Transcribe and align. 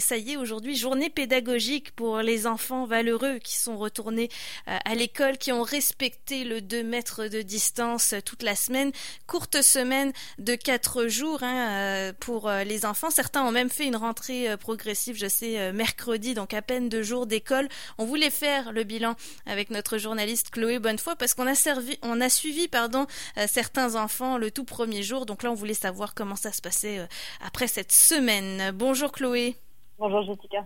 Ça 0.00 0.16
y 0.16 0.32
est, 0.32 0.36
aujourd'hui, 0.36 0.76
journée 0.76 1.10
pédagogique 1.10 1.92
pour 1.92 2.18
les 2.18 2.46
enfants 2.46 2.84
valeureux 2.84 3.38
qui 3.38 3.56
sont 3.56 3.76
retournés 3.76 4.28
euh, 4.68 4.76
à 4.84 4.94
l'école, 4.94 5.38
qui 5.38 5.52
ont 5.52 5.62
respecté 5.62 6.44
le 6.44 6.60
2 6.60 6.82
mètres 6.82 7.26
de 7.26 7.42
distance 7.42 8.14
toute 8.24 8.42
la 8.42 8.56
semaine. 8.56 8.92
Courte 9.26 9.62
semaine 9.62 10.12
de 10.38 10.54
4 10.54 11.06
jours 11.08 11.42
hein, 11.42 11.70
euh, 11.70 12.12
pour 12.18 12.48
euh, 12.48 12.64
les 12.64 12.86
enfants. 12.86 13.10
Certains 13.10 13.42
ont 13.42 13.52
même 13.52 13.70
fait 13.70 13.86
une 13.86 13.96
rentrée 13.96 14.56
progressive, 14.58 15.16
je 15.16 15.28
sais, 15.28 15.72
mercredi, 15.72 16.34
donc 16.34 16.54
à 16.54 16.62
peine 16.62 16.88
deux 16.88 17.02
jours 17.02 17.26
d'école. 17.26 17.68
On 17.98 18.04
voulait 18.04 18.30
faire 18.30 18.72
le 18.72 18.84
bilan 18.84 19.14
avec 19.46 19.70
notre 19.70 19.98
journaliste 19.98 20.50
Chloé 20.50 20.78
Bonnefoy 20.78 21.14
parce 21.16 21.34
qu'on 21.34 21.46
a 21.46 21.54
servi, 21.54 21.98
on 22.02 22.20
a 22.20 22.28
suivi, 22.28 22.68
certains 23.46 23.94
enfants 23.96 24.38
le 24.38 24.50
tout 24.50 24.64
premier 24.64 25.02
jour. 25.02 25.26
Donc 25.26 25.42
là, 25.42 25.50
on 25.50 25.54
voulait 25.54 25.74
savoir 25.74 26.14
comment 26.14 26.36
ça 26.36 26.52
se 26.52 26.62
passait 26.62 27.06
après 27.40 27.68
cette 27.68 27.92
semaine. 27.92 28.72
Bonjour 28.72 29.12
Chloé. 29.12 29.56
Bonjour 30.00 30.22
Jessica. 30.22 30.64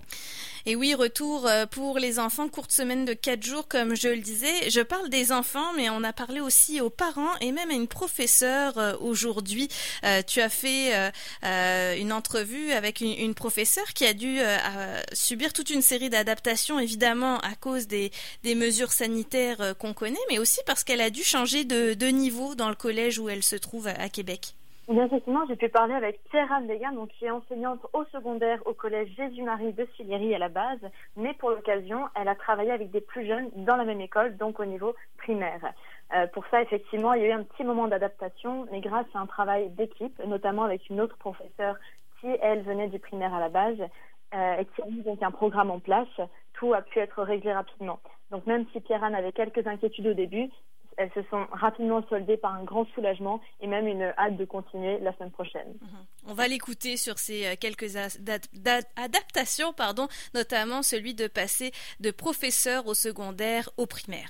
Et 0.64 0.76
oui, 0.76 0.94
retour 0.94 1.48
euh, 1.48 1.66
pour 1.66 1.98
les 1.98 2.20
enfants, 2.20 2.48
courte 2.48 2.70
semaine 2.70 3.04
de 3.04 3.14
quatre 3.14 3.42
jours, 3.42 3.66
comme 3.66 3.96
je 3.96 4.06
le 4.06 4.20
disais. 4.20 4.70
Je 4.70 4.80
parle 4.80 5.08
des 5.08 5.32
enfants, 5.32 5.72
mais 5.76 5.90
on 5.90 6.04
a 6.04 6.12
parlé 6.12 6.38
aussi 6.38 6.80
aux 6.80 6.88
parents 6.88 7.36
et 7.40 7.50
même 7.50 7.68
à 7.68 7.74
une 7.74 7.88
professeure 7.88 8.78
euh, 8.78 8.94
aujourd'hui. 9.00 9.68
Euh, 10.04 10.22
tu 10.24 10.40
as 10.40 10.48
fait 10.48 10.92
une 11.98 12.12
entrevue 12.12 12.70
avec 12.70 13.00
une, 13.00 13.34
professeure 13.34 13.92
qui 13.92 14.06
a 14.06 14.14
dû 14.14 14.38
subir 15.12 15.52
toute 15.52 15.70
une 15.70 15.82
série 15.82 16.10
d'adaptations, 16.10 16.78
évidemment, 16.78 17.40
à 17.40 17.56
cause 17.56 17.88
des, 17.88 18.12
mesures 18.44 18.92
sanitaires 18.92 19.74
qu'on 19.78 19.94
connaît, 19.94 20.16
mais 20.30 20.38
aussi 20.38 20.60
parce 20.64 20.84
qu'elle 20.84 21.00
a 21.00 21.10
dû 21.10 21.24
changer 21.24 21.64
de 21.64 22.06
niveau 22.06 22.54
dans 22.54 22.68
le 22.68 22.76
collège 22.76 23.18
où 23.18 23.28
elle 23.28 23.42
se 23.42 23.56
trouve 23.56 23.88
à 23.88 24.08
Québec. 24.08 24.54
Bien 24.86 25.06
effectivement, 25.06 25.46
j'ai 25.48 25.56
pu 25.56 25.70
parler 25.70 25.94
avec 25.94 26.22
Pierre-Anne 26.24 26.66
Degan, 26.66 26.94
donc 26.94 27.08
qui 27.08 27.24
est 27.24 27.30
enseignante 27.30 27.80
au 27.94 28.04
secondaire 28.12 28.60
au 28.66 28.74
collège 28.74 29.08
Jésus-Marie 29.16 29.72
de 29.72 29.88
Sillery 29.96 30.34
à 30.34 30.38
la 30.38 30.50
base, 30.50 30.80
mais 31.16 31.32
pour 31.32 31.48
l'occasion, 31.48 32.06
elle 32.14 32.28
a 32.28 32.34
travaillé 32.34 32.70
avec 32.70 32.90
des 32.90 33.00
plus 33.00 33.26
jeunes 33.26 33.48
dans 33.56 33.76
la 33.76 33.84
même 33.84 34.02
école, 34.02 34.36
donc 34.36 34.60
au 34.60 34.66
niveau 34.66 34.94
primaire. 35.16 35.72
Euh, 36.14 36.26
pour 36.26 36.44
ça, 36.48 36.60
effectivement, 36.60 37.14
il 37.14 37.22
y 37.22 37.24
a 37.24 37.28
eu 37.28 37.32
un 37.32 37.44
petit 37.44 37.64
moment 37.64 37.88
d'adaptation, 37.88 38.66
mais 38.70 38.82
grâce 38.82 39.06
à 39.14 39.20
un 39.20 39.26
travail 39.26 39.70
d'équipe, 39.70 40.22
notamment 40.26 40.64
avec 40.64 40.90
une 40.90 41.00
autre 41.00 41.16
professeure 41.16 41.76
qui, 42.20 42.28
elle, 42.42 42.60
venait 42.60 42.88
du 42.88 42.98
primaire 42.98 43.32
à 43.32 43.40
la 43.40 43.48
base, 43.48 43.80
euh, 44.34 44.56
et 44.58 44.66
qui 44.66 44.82
a 44.82 44.86
mis 44.86 45.00
donc 45.00 45.22
un 45.22 45.30
programme 45.30 45.70
en 45.70 45.78
place, 45.78 46.20
tout 46.52 46.74
a 46.74 46.82
pu 46.82 46.98
être 46.98 47.22
réglé 47.22 47.54
rapidement. 47.54 48.00
Donc 48.30 48.46
même 48.46 48.66
si 48.72 48.80
Pierre-Anne 48.80 49.14
avait 49.14 49.32
quelques 49.32 49.66
inquiétudes 49.66 50.08
au 50.08 50.14
début, 50.14 50.50
elles 50.96 51.10
se 51.14 51.22
sont 51.30 51.46
rapidement 51.52 52.02
soldées 52.08 52.36
par 52.36 52.54
un 52.54 52.64
grand 52.64 52.86
soulagement 52.94 53.40
et 53.60 53.66
même 53.66 53.86
une 53.86 54.12
hâte 54.18 54.36
de 54.36 54.44
continuer 54.44 54.98
la 54.98 55.12
semaine 55.14 55.30
prochaine. 55.30 55.74
Mhm. 55.80 56.06
On 56.28 56.34
va 56.34 56.48
l'écouter 56.48 56.96
sur 56.96 57.18
ces 57.18 57.46
euh, 57.46 57.54
quelques 57.58 57.96
adaptations, 58.96 59.72
pardon, 59.72 60.08
notamment 60.34 60.82
celui 60.82 61.14
de 61.14 61.26
passer 61.26 61.72
de 62.00 62.10
professeur 62.10 62.86
au 62.86 62.94
secondaire 62.94 63.70
au 63.76 63.86
primaire. 63.86 64.28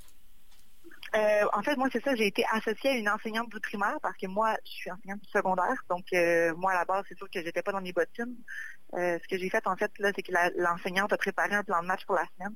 Euh, 1.17 1.45
en 1.53 1.63
fait, 1.63 1.77
moi, 1.77 1.89
c'est 1.93 2.03
ça, 2.03 2.15
j'ai 2.17 2.27
été 2.27 2.45
associée 2.51 2.91
à 2.91 2.95
une 2.95 3.09
enseignante 3.09 3.49
du 3.49 3.61
primaire 3.61 3.97
parce 4.03 4.17
que 4.17 4.27
moi, 4.27 4.57
je 4.65 4.71
suis 4.71 4.91
enseignante 4.91 5.21
du 5.21 5.31
secondaire. 5.31 5.85
Donc, 5.89 6.05
euh, 6.13 6.53
moi, 6.57 6.73
à 6.73 6.75
la 6.79 6.85
base, 6.85 7.05
c'est 7.09 7.17
sûr 7.17 7.29
que 7.31 7.41
j'étais 7.41 7.63
pas 7.63 7.71
dans 7.71 7.81
mes 7.81 7.93
bottines. 7.93 8.37
ce 8.93 9.29
que 9.29 9.39
j'ai 9.39 9.49
fait, 9.49 9.65
en 9.67 9.77
fait, 9.77 9.93
là, 9.99 10.11
c'est 10.15 10.23
que 10.23 10.33
l'enseignante 10.57 11.13
a 11.13 11.17
préparé 11.17 11.55
un 11.55 11.63
plan 11.63 11.83
de 11.83 11.87
match 11.87 12.05
pour 12.07 12.17
la 12.17 12.27
semaine 12.37 12.55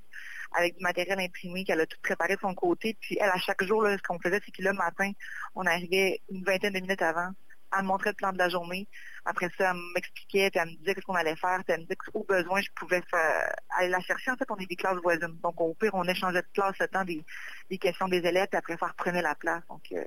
avec 0.52 0.76
du 0.76 0.82
matériel 0.82 1.20
imprimé 1.20 1.64
qu'elle 1.64 1.80
a 1.80 1.86
tout 1.86 1.98
préparé 2.02 2.34
de 2.36 2.40
son 2.40 2.54
côté. 2.54 2.96
Puis 3.00 3.16
elle, 3.20 3.30
à 3.30 3.38
chaque 3.38 3.62
jour, 3.64 3.84
ce 3.86 4.02
qu'on 4.02 4.18
faisait, 4.20 4.40
c'est 4.44 4.52
que 4.52 4.62
le 4.62 4.72
matin, 4.72 5.12
on 5.54 5.64
arrivait 5.66 6.20
une 6.30 6.44
vingtaine 6.44 6.72
de 6.74 6.80
minutes 6.80 7.02
avant. 7.02 7.30
Elle 7.76 7.82
me 7.82 7.88
montrait 7.88 8.10
le 8.10 8.16
plan 8.16 8.32
de 8.32 8.38
la 8.38 8.48
journée. 8.48 8.88
Après 9.24 9.50
ça, 9.58 9.70
elle 9.70 9.80
m'expliquait, 9.94 10.50
puis 10.50 10.60
elle 10.60 10.70
me 10.70 10.76
disait 10.76 10.94
ce 10.96 11.00
qu'on 11.04 11.14
allait 11.14 11.36
faire. 11.36 11.62
Puis 11.64 11.74
elle 11.74 11.80
me 11.80 11.82
disait 11.84 11.96
qu'au 11.96 12.24
besoin, 12.24 12.60
je 12.60 12.68
pouvais 12.74 13.02
aller 13.76 13.88
la 13.88 14.00
chercher. 14.00 14.30
En 14.30 14.36
fait, 14.36 14.50
on 14.50 14.56
est 14.56 14.66
des 14.66 14.76
classes 14.76 14.98
voisines. 15.02 15.38
Donc, 15.42 15.60
au 15.60 15.74
pire, 15.74 15.90
on 15.94 16.04
échangeait 16.04 16.42
de 16.42 16.48
classe 16.54 16.78
le 16.80 16.88
temps 16.88 17.04
des, 17.04 17.24
questions 17.78 18.08
des 18.08 18.18
élèves, 18.18 18.48
puis 18.48 18.58
après, 18.58 18.76
ça 18.78 18.86
reprenait 18.86 19.22
la 19.22 19.34
place. 19.34 19.62
Donc, 19.68 19.82
euh, 19.92 20.04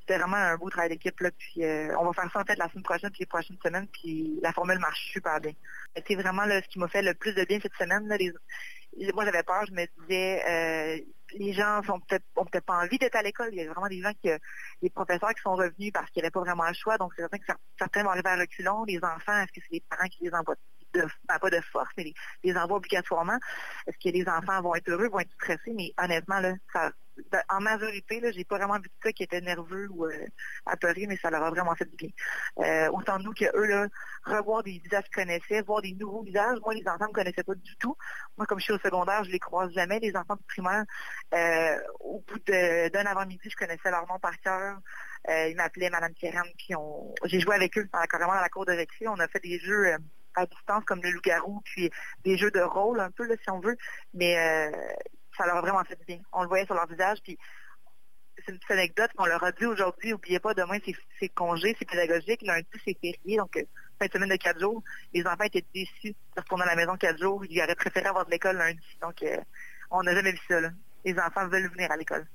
c'était 0.00 0.18
vraiment 0.18 0.36
un 0.36 0.56
beau 0.56 0.70
travail 0.70 0.90
d'équipe. 0.90 1.18
Là. 1.20 1.30
Puis, 1.38 1.64
euh, 1.64 1.94
on 1.98 2.06
va 2.06 2.12
faire 2.12 2.32
ça 2.32 2.40
en 2.40 2.44
fait 2.44 2.56
la 2.56 2.68
semaine 2.70 2.84
prochaine, 2.84 3.10
puis 3.10 3.20
les 3.20 3.26
prochaines 3.26 3.58
semaines. 3.62 3.88
Puis, 3.88 4.38
la 4.42 4.52
formule 4.52 4.78
marche 4.78 5.10
super 5.12 5.40
bien. 5.40 5.52
C'est 6.06 6.14
vraiment 6.14 6.44
ce 6.44 6.68
qui 6.68 6.78
m'a 6.78 6.88
fait 6.88 7.02
le 7.02 7.14
plus 7.14 7.34
de 7.34 7.44
bien 7.44 7.58
cette 7.60 7.74
semaine. 7.74 8.08
Là, 8.08 8.16
moi 9.14 9.24
j'avais 9.24 9.42
peur, 9.42 9.64
je 9.66 9.72
me 9.72 9.86
disais 10.02 10.42
euh, 10.48 10.98
les 11.34 11.52
gens 11.52 11.82
sont 11.82 12.00
peut-être 12.00 12.64
pas 12.64 12.82
envie 12.82 12.98
d'être 12.98 13.16
à 13.16 13.22
l'école. 13.22 13.48
Il 13.52 13.58
y 13.58 13.62
a 13.62 13.72
vraiment 13.72 13.88
des 13.88 14.00
gens 14.00 14.12
qui 14.22 14.30
des 14.82 14.90
professeurs 14.90 15.34
qui 15.34 15.42
sont 15.42 15.54
revenus 15.54 15.92
parce 15.92 16.10
qu'il 16.10 16.20
n'y 16.20 16.26
avait 16.26 16.30
pas 16.30 16.40
vraiment 16.40 16.66
le 16.66 16.74
choix. 16.74 16.96
Donc 16.98 17.12
c'est 17.16 17.22
certain 17.22 17.38
que 17.38 17.44
certains 17.78 18.02
vont 18.02 18.10
arriver 18.10 18.30
à 18.30 18.36
reculons. 18.36 18.84
Les 18.84 18.98
enfants, 18.98 19.38
est-ce 19.40 19.52
que 19.52 19.60
c'est 19.66 19.72
les 19.74 19.84
parents 19.88 20.08
qui 20.08 20.24
les 20.24 20.34
envoient 20.34 20.56
de, 20.94 21.06
ben, 21.28 21.38
pas 21.38 21.50
de 21.50 21.60
force, 21.60 21.90
mais 21.96 22.04
les, 22.04 22.14
les 22.44 22.56
envoient 22.56 22.76
obligatoirement? 22.76 23.38
Est-ce 23.86 23.98
que 23.98 24.14
les 24.14 24.28
enfants 24.28 24.60
vont 24.62 24.74
être 24.74 24.88
heureux, 24.88 25.08
vont 25.08 25.20
être 25.20 25.32
stressés? 25.32 25.74
Mais 25.74 25.92
honnêtement, 25.98 26.40
là, 26.40 26.54
ça, 26.72 26.92
en 27.48 27.60
majorité, 27.60 28.20
là, 28.20 28.30
j'ai 28.32 28.44
pas 28.44 28.56
vraiment 28.56 28.76
vu 28.76 28.88
de 28.88 28.94
ça 29.02 29.12
qui 29.12 29.22
était 29.22 29.40
nerveux 29.40 29.88
ou 29.90 30.06
euh, 30.06 30.26
apeuré, 30.66 31.06
mais 31.06 31.16
ça 31.16 31.30
leur 31.30 31.42
a 31.42 31.50
vraiment 31.50 31.74
fait 31.74 31.84
du 31.84 31.96
bien. 31.96 32.08
Euh, 32.58 32.88
autant 32.90 33.18
nous 33.18 33.32
que 33.32 33.44
eux, 33.56 33.66
là, 33.66 33.86
revoir 34.24 34.62
des 34.62 34.78
visages 34.78 35.04
qu'ils 35.04 35.14
connaissaient, 35.14 35.62
voir 35.62 35.82
des 35.82 35.94
nouveaux 35.94 36.22
visages. 36.22 36.58
Moi, 36.64 36.74
les 36.74 36.86
enfants 36.86 37.04
ne 37.04 37.08
me 37.08 37.12
connaissaient 37.12 37.44
pas 37.44 37.54
du 37.54 37.76
tout. 37.76 37.96
Moi, 38.36 38.46
comme 38.46 38.58
je 38.58 38.64
suis 38.64 38.72
au 38.72 38.78
secondaire, 38.78 39.24
je 39.24 39.30
les 39.30 39.38
croise 39.38 39.72
jamais. 39.72 39.98
Les 40.00 40.16
enfants 40.16 40.36
du 40.36 40.44
primaire, 40.44 40.84
euh, 41.34 41.76
au 42.00 42.22
bout 42.26 42.38
d'un 42.46 43.06
avant-midi, 43.06 43.48
je 43.48 43.56
connaissais 43.56 43.90
leur 43.90 44.06
nom 44.08 44.18
par 44.18 44.38
cœur. 44.40 44.78
Euh, 45.28 45.48
ils 45.48 45.56
m'appelaient 45.56 45.90
Madame 45.90 46.12
Kérem, 46.14 46.46
puis 46.58 46.74
on, 46.76 47.14
j'ai 47.24 47.40
joué 47.40 47.54
avec 47.54 47.78
eux 47.78 47.88
carrément 48.10 48.34
dans 48.34 48.40
la 48.40 48.48
cour 48.48 48.66
de 48.66 48.72
récré. 48.72 49.08
On 49.08 49.18
a 49.18 49.28
fait 49.28 49.40
des 49.40 49.58
jeux 49.58 49.96
à 50.34 50.46
distance 50.46 50.84
comme 50.84 51.00
le 51.02 51.10
loup-garou, 51.10 51.62
puis 51.64 51.90
des 52.24 52.36
jeux 52.36 52.50
de 52.50 52.60
rôle 52.60 53.00
un 53.00 53.10
peu, 53.10 53.26
si 53.42 53.50
on 53.50 53.60
veut. 53.60 53.76
Mais 54.12 54.70
ça 55.36 55.46
leur 55.46 55.56
a 55.56 55.60
vraiment 55.60 55.84
fait 55.84 55.96
du 55.96 56.04
bien. 56.04 56.20
On 56.32 56.42
le 56.42 56.48
voyait 56.48 56.66
sur 56.66 56.74
leur 56.74 56.86
visage, 56.86 57.18
puis 57.22 57.38
c'est 58.36 58.52
une 58.52 58.58
petite 58.58 58.70
anecdote 58.70 59.10
qu'on 59.16 59.26
leur 59.26 59.42
a 59.42 59.52
dit 59.52 59.66
aujourd'hui, 59.66 60.12
oubliez 60.12 60.40
pas, 60.40 60.54
demain 60.54 60.78
c'est 61.18 61.28
congé, 61.28 61.76
c'est 61.78 61.88
pédagogique, 61.88 62.42
lundi 62.42 62.66
c'est 62.84 62.98
férié, 63.00 63.36
donc 63.36 63.56
euh, 63.56 63.62
fin 63.98 64.06
de 64.06 64.12
semaine 64.12 64.30
de 64.30 64.36
quatre 64.36 64.60
jours, 64.60 64.82
les 65.12 65.24
enfants 65.26 65.44
étaient 65.44 65.64
déçus 65.74 66.14
de 66.36 66.40
retourner 66.40 66.64
à 66.64 66.66
la 66.66 66.76
maison 66.76 66.96
quatre 66.96 67.18
jours, 67.18 67.44
ils 67.44 67.62
auraient 67.62 67.74
préféré 67.74 68.06
avoir 68.06 68.26
de 68.26 68.30
l'école 68.30 68.56
lundi, 68.56 68.98
donc 69.00 69.22
euh, 69.22 69.36
on 69.90 70.02
n'a 70.02 70.14
jamais 70.14 70.32
vu 70.32 70.40
ça. 70.48 70.60
Les 71.04 71.18
enfants 71.18 71.46
veulent 71.48 71.70
venir 71.70 71.90
à 71.92 71.96
l'école. 71.96 72.26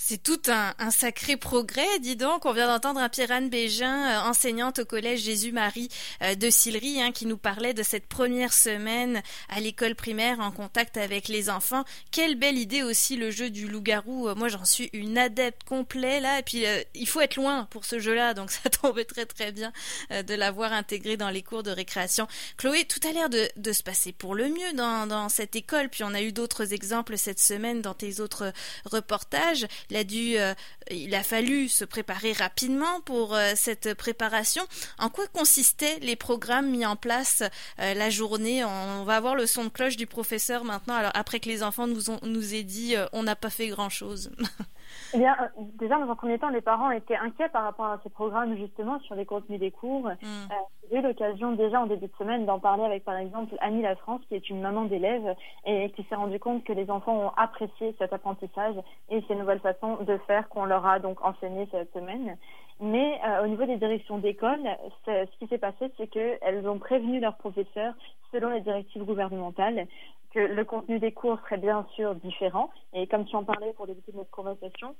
C'est 0.00 0.22
tout 0.22 0.40
un, 0.46 0.90
sacré 0.92 1.36
progrès, 1.36 1.98
dis 1.98 2.14
donc. 2.14 2.46
On 2.46 2.52
vient 2.52 2.68
d'entendre 2.68 3.00
un 3.00 3.08
Pierre-Anne 3.08 3.50
Bégin, 3.50 4.06
euh, 4.06 4.28
enseignante 4.28 4.78
au 4.78 4.84
collège 4.84 5.22
Jésus-Marie 5.22 5.88
euh, 6.22 6.36
de 6.36 6.50
Sillery, 6.50 7.02
hein, 7.02 7.10
qui 7.10 7.26
nous 7.26 7.36
parlait 7.36 7.74
de 7.74 7.82
cette 7.82 8.06
première 8.06 8.52
semaine 8.52 9.22
à 9.48 9.58
l'école 9.58 9.96
primaire 9.96 10.38
en 10.38 10.52
contact 10.52 10.96
avec 10.96 11.26
les 11.26 11.50
enfants. 11.50 11.84
Quelle 12.12 12.36
belle 12.36 12.58
idée 12.58 12.84
aussi 12.84 13.16
le 13.16 13.32
jeu 13.32 13.50
du 13.50 13.66
loup-garou. 13.66 14.28
Euh, 14.28 14.36
moi, 14.36 14.46
j'en 14.46 14.64
suis 14.64 14.88
une 14.92 15.18
adepte 15.18 15.64
complète 15.64 16.22
là. 16.22 16.38
Et 16.38 16.42
puis, 16.44 16.64
il 16.94 17.08
faut 17.08 17.20
être 17.20 17.34
loin 17.34 17.66
pour 17.68 17.84
ce 17.84 17.98
jeu-là, 17.98 18.34
donc 18.34 18.50
ça 18.52 18.70
tombe 18.70 19.04
très 19.04 19.26
très 19.26 19.50
bien 19.50 19.72
de 20.10 20.34
l'avoir 20.34 20.72
intégré 20.72 21.16
dans 21.16 21.30
les 21.30 21.42
cours 21.42 21.64
de 21.64 21.72
récréation. 21.72 22.28
Chloé, 22.56 22.84
tout 22.84 23.00
a 23.06 23.12
l'air 23.12 23.28
de, 23.28 23.72
se 23.72 23.82
passer 23.82 24.12
pour 24.12 24.36
le 24.36 24.48
mieux 24.48 24.72
dans 24.74 25.28
cette 25.28 25.56
école. 25.56 25.88
Puis 25.88 26.04
on 26.04 26.14
a 26.14 26.22
eu 26.22 26.30
d'autres 26.30 26.72
exemples 26.72 27.18
cette 27.18 27.40
semaine 27.40 27.82
dans 27.82 27.94
tes 27.94 28.20
autres 28.20 28.52
reportages. 28.84 29.66
Il 29.90 29.96
a 29.96 30.04
dû, 30.04 30.38
euh, 30.38 30.54
il 30.90 31.14
a 31.14 31.22
fallu 31.22 31.68
se 31.68 31.84
préparer 31.84 32.32
rapidement 32.32 33.00
pour 33.02 33.34
euh, 33.34 33.52
cette 33.56 33.94
préparation. 33.94 34.62
En 34.98 35.08
quoi 35.08 35.26
consistaient 35.28 35.98
les 36.00 36.16
programmes 36.16 36.70
mis 36.70 36.84
en 36.84 36.96
place 36.96 37.42
euh, 37.80 37.94
la 37.94 38.10
journée? 38.10 38.64
On 38.64 39.04
va 39.04 39.16
avoir 39.16 39.34
le 39.34 39.46
son 39.46 39.64
de 39.64 39.68
cloche 39.70 39.96
du 39.96 40.06
professeur 40.06 40.64
maintenant. 40.64 40.94
Alors 40.94 41.12
après 41.14 41.40
que 41.40 41.48
les 41.48 41.62
enfants 41.62 41.86
nous 41.86 42.10
ont 42.10 42.20
nous 42.22 42.54
aient 42.54 42.62
dit, 42.62 42.94
on 43.12 43.22
n'a 43.22 43.36
pas 43.36 43.50
fait 43.50 43.68
grand 43.68 43.88
chose. 43.88 44.30
Eh 45.14 45.18
bien, 45.18 45.36
euh, 45.40 45.46
déjà, 45.78 45.98
dans 45.98 46.10
un 46.10 46.14
premier 46.14 46.38
temps, 46.38 46.48
les 46.48 46.60
parents 46.60 46.90
étaient 46.90 47.16
inquiets 47.16 47.48
par 47.48 47.64
rapport 47.64 47.86
à 47.86 48.00
ces 48.02 48.10
programmes, 48.10 48.56
justement, 48.56 48.98
sur 49.00 49.14
les 49.14 49.26
contenus 49.26 49.60
des 49.60 49.70
cours. 49.70 50.06
Mm. 50.06 50.12
Euh, 50.24 50.54
j'ai 50.90 50.98
eu 50.98 51.02
l'occasion, 51.02 51.52
déjà 51.52 51.80
en 51.80 51.86
début 51.86 52.06
de 52.06 52.16
semaine, 52.18 52.46
d'en 52.46 52.58
parler 52.58 52.84
avec, 52.84 53.04
par 53.04 53.16
exemple, 53.16 53.54
Annie 53.60 53.82
La 53.82 53.96
France, 53.96 54.20
qui 54.28 54.34
est 54.34 54.50
une 54.50 54.60
maman 54.60 54.84
d'élèves 54.84 55.34
et 55.66 55.90
qui 55.90 56.04
s'est 56.04 56.14
rendu 56.14 56.38
compte 56.38 56.64
que 56.64 56.72
les 56.72 56.90
enfants 56.90 57.16
ont 57.16 57.32
apprécié 57.36 57.94
cet 57.98 58.12
apprentissage 58.12 58.76
et 59.10 59.22
ces 59.28 59.34
nouvelles 59.34 59.60
façons 59.60 59.96
de 59.96 60.16
faire 60.26 60.48
qu'on 60.48 60.64
leur 60.64 60.86
a 60.86 60.98
donc 60.98 61.22
enseigné 61.24 61.68
cette 61.70 61.92
semaine. 61.92 62.36
Mais 62.80 63.20
euh, 63.26 63.44
au 63.44 63.48
niveau 63.48 63.64
des 63.64 63.76
directions 63.76 64.18
d'école, 64.18 64.60
ce 65.04 65.38
qui 65.38 65.46
s'est 65.48 65.58
passé, 65.58 65.92
c'est 65.96 66.06
qu'elles 66.06 66.68
ont 66.68 66.78
prévenu 66.78 67.20
leurs 67.20 67.36
professeurs, 67.36 67.94
selon 68.32 68.50
les 68.50 68.60
directives 68.60 69.04
gouvernementales, 69.04 69.86
que 70.32 70.40
le 70.40 70.64
contenu 70.64 70.98
des 70.98 71.12
cours 71.12 71.40
serait 71.40 71.58
bien 71.58 71.86
sûr 71.94 72.14
différent. 72.16 72.70
Et 72.92 73.06
comme 73.06 73.24
tu 73.24 73.34
en 73.34 73.44
parlais 73.44 73.72
pour 73.72 73.86
débuter 73.86 74.12
notre 74.14 74.30
conversation, 74.30 74.94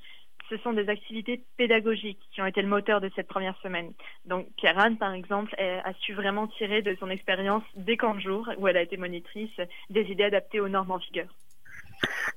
ce 0.49 0.57
sont 0.59 0.73
des 0.73 0.89
activités 0.89 1.45
pédagogiques 1.57 2.21
qui 2.33 2.41
ont 2.41 2.47
été 2.47 2.63
le 2.63 2.69
moteur 2.69 3.01
de 3.01 3.11
cette 3.15 3.29
première 3.29 3.57
semaine. 3.61 3.93
Donc 4.25 4.47
Pierre-Anne, 4.57 4.97
par 4.97 5.13
exemple, 5.13 5.55
a 5.59 5.93
su 6.01 6.15
vraiment 6.15 6.47
tirer 6.47 6.81
de 6.81 6.97
son 6.99 7.11
expérience 7.11 7.63
des 7.77 7.99
camps 7.99 8.15
de 8.15 8.21
jour, 8.21 8.49
où 8.57 8.67
elle 8.69 8.79
a 8.79 8.83
été 8.83 8.97
monitrice, 8.97 9.61
des 9.91 10.05
idées 10.11 10.25
adaptées 10.25 10.61
aux 10.61 10.69
normes 10.69 10.93
en 10.93 10.97
vigueur. 10.97 11.29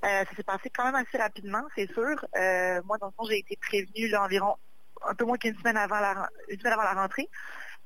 Euh, 0.03 0.25
ça 0.25 0.35
s'est 0.35 0.43
passé 0.43 0.69
quand 0.69 0.85
même 0.85 0.95
assez 0.95 1.17
rapidement, 1.17 1.61
c'est 1.75 1.91
sûr. 1.93 2.25
Euh, 2.35 2.81
moi, 2.85 2.97
dans 2.97 3.07
le 3.07 3.13
fond, 3.13 3.23
j'ai 3.29 3.39
été 3.39 3.55
prévenue 3.57 4.07
là, 4.09 4.23
environ 4.23 4.55
un 5.07 5.15
peu 5.15 5.25
moins 5.25 5.37
qu'une 5.37 5.55
semaine 5.55 5.77
avant 5.77 5.99
la 5.99 6.29
une 6.49 6.59
semaine 6.59 6.73
avant 6.73 6.83
la 6.83 6.93
rentrée. 6.93 7.27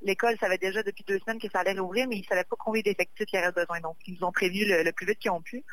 L'école 0.02 0.38
savait 0.40 0.58
déjà 0.58 0.84
depuis 0.84 1.04
deux 1.08 1.20
semaines 1.20 1.40
que 1.40 1.50
ça 1.50 1.60
allait 1.60 1.78
rouvrir, 1.80 2.08
mais 2.08 2.18
ils 2.18 2.22
ne 2.22 2.26
savaient 2.26 2.44
pas 2.44 2.56
combien 2.58 2.82
d'effectifs 2.82 3.28
il 3.32 3.36
y 3.36 3.40
avait 3.40 3.52
besoin. 3.52 3.80
Donc, 3.80 3.98
ils 4.06 4.16
nous 4.16 4.26
ont 4.26 4.32
prévenu 4.32 4.66
le, 4.66 4.92
plus 4.92 5.06
vite 5.06 5.20
qu'ils 5.20 5.32
ont 5.32 5.42
pu. 5.42 5.64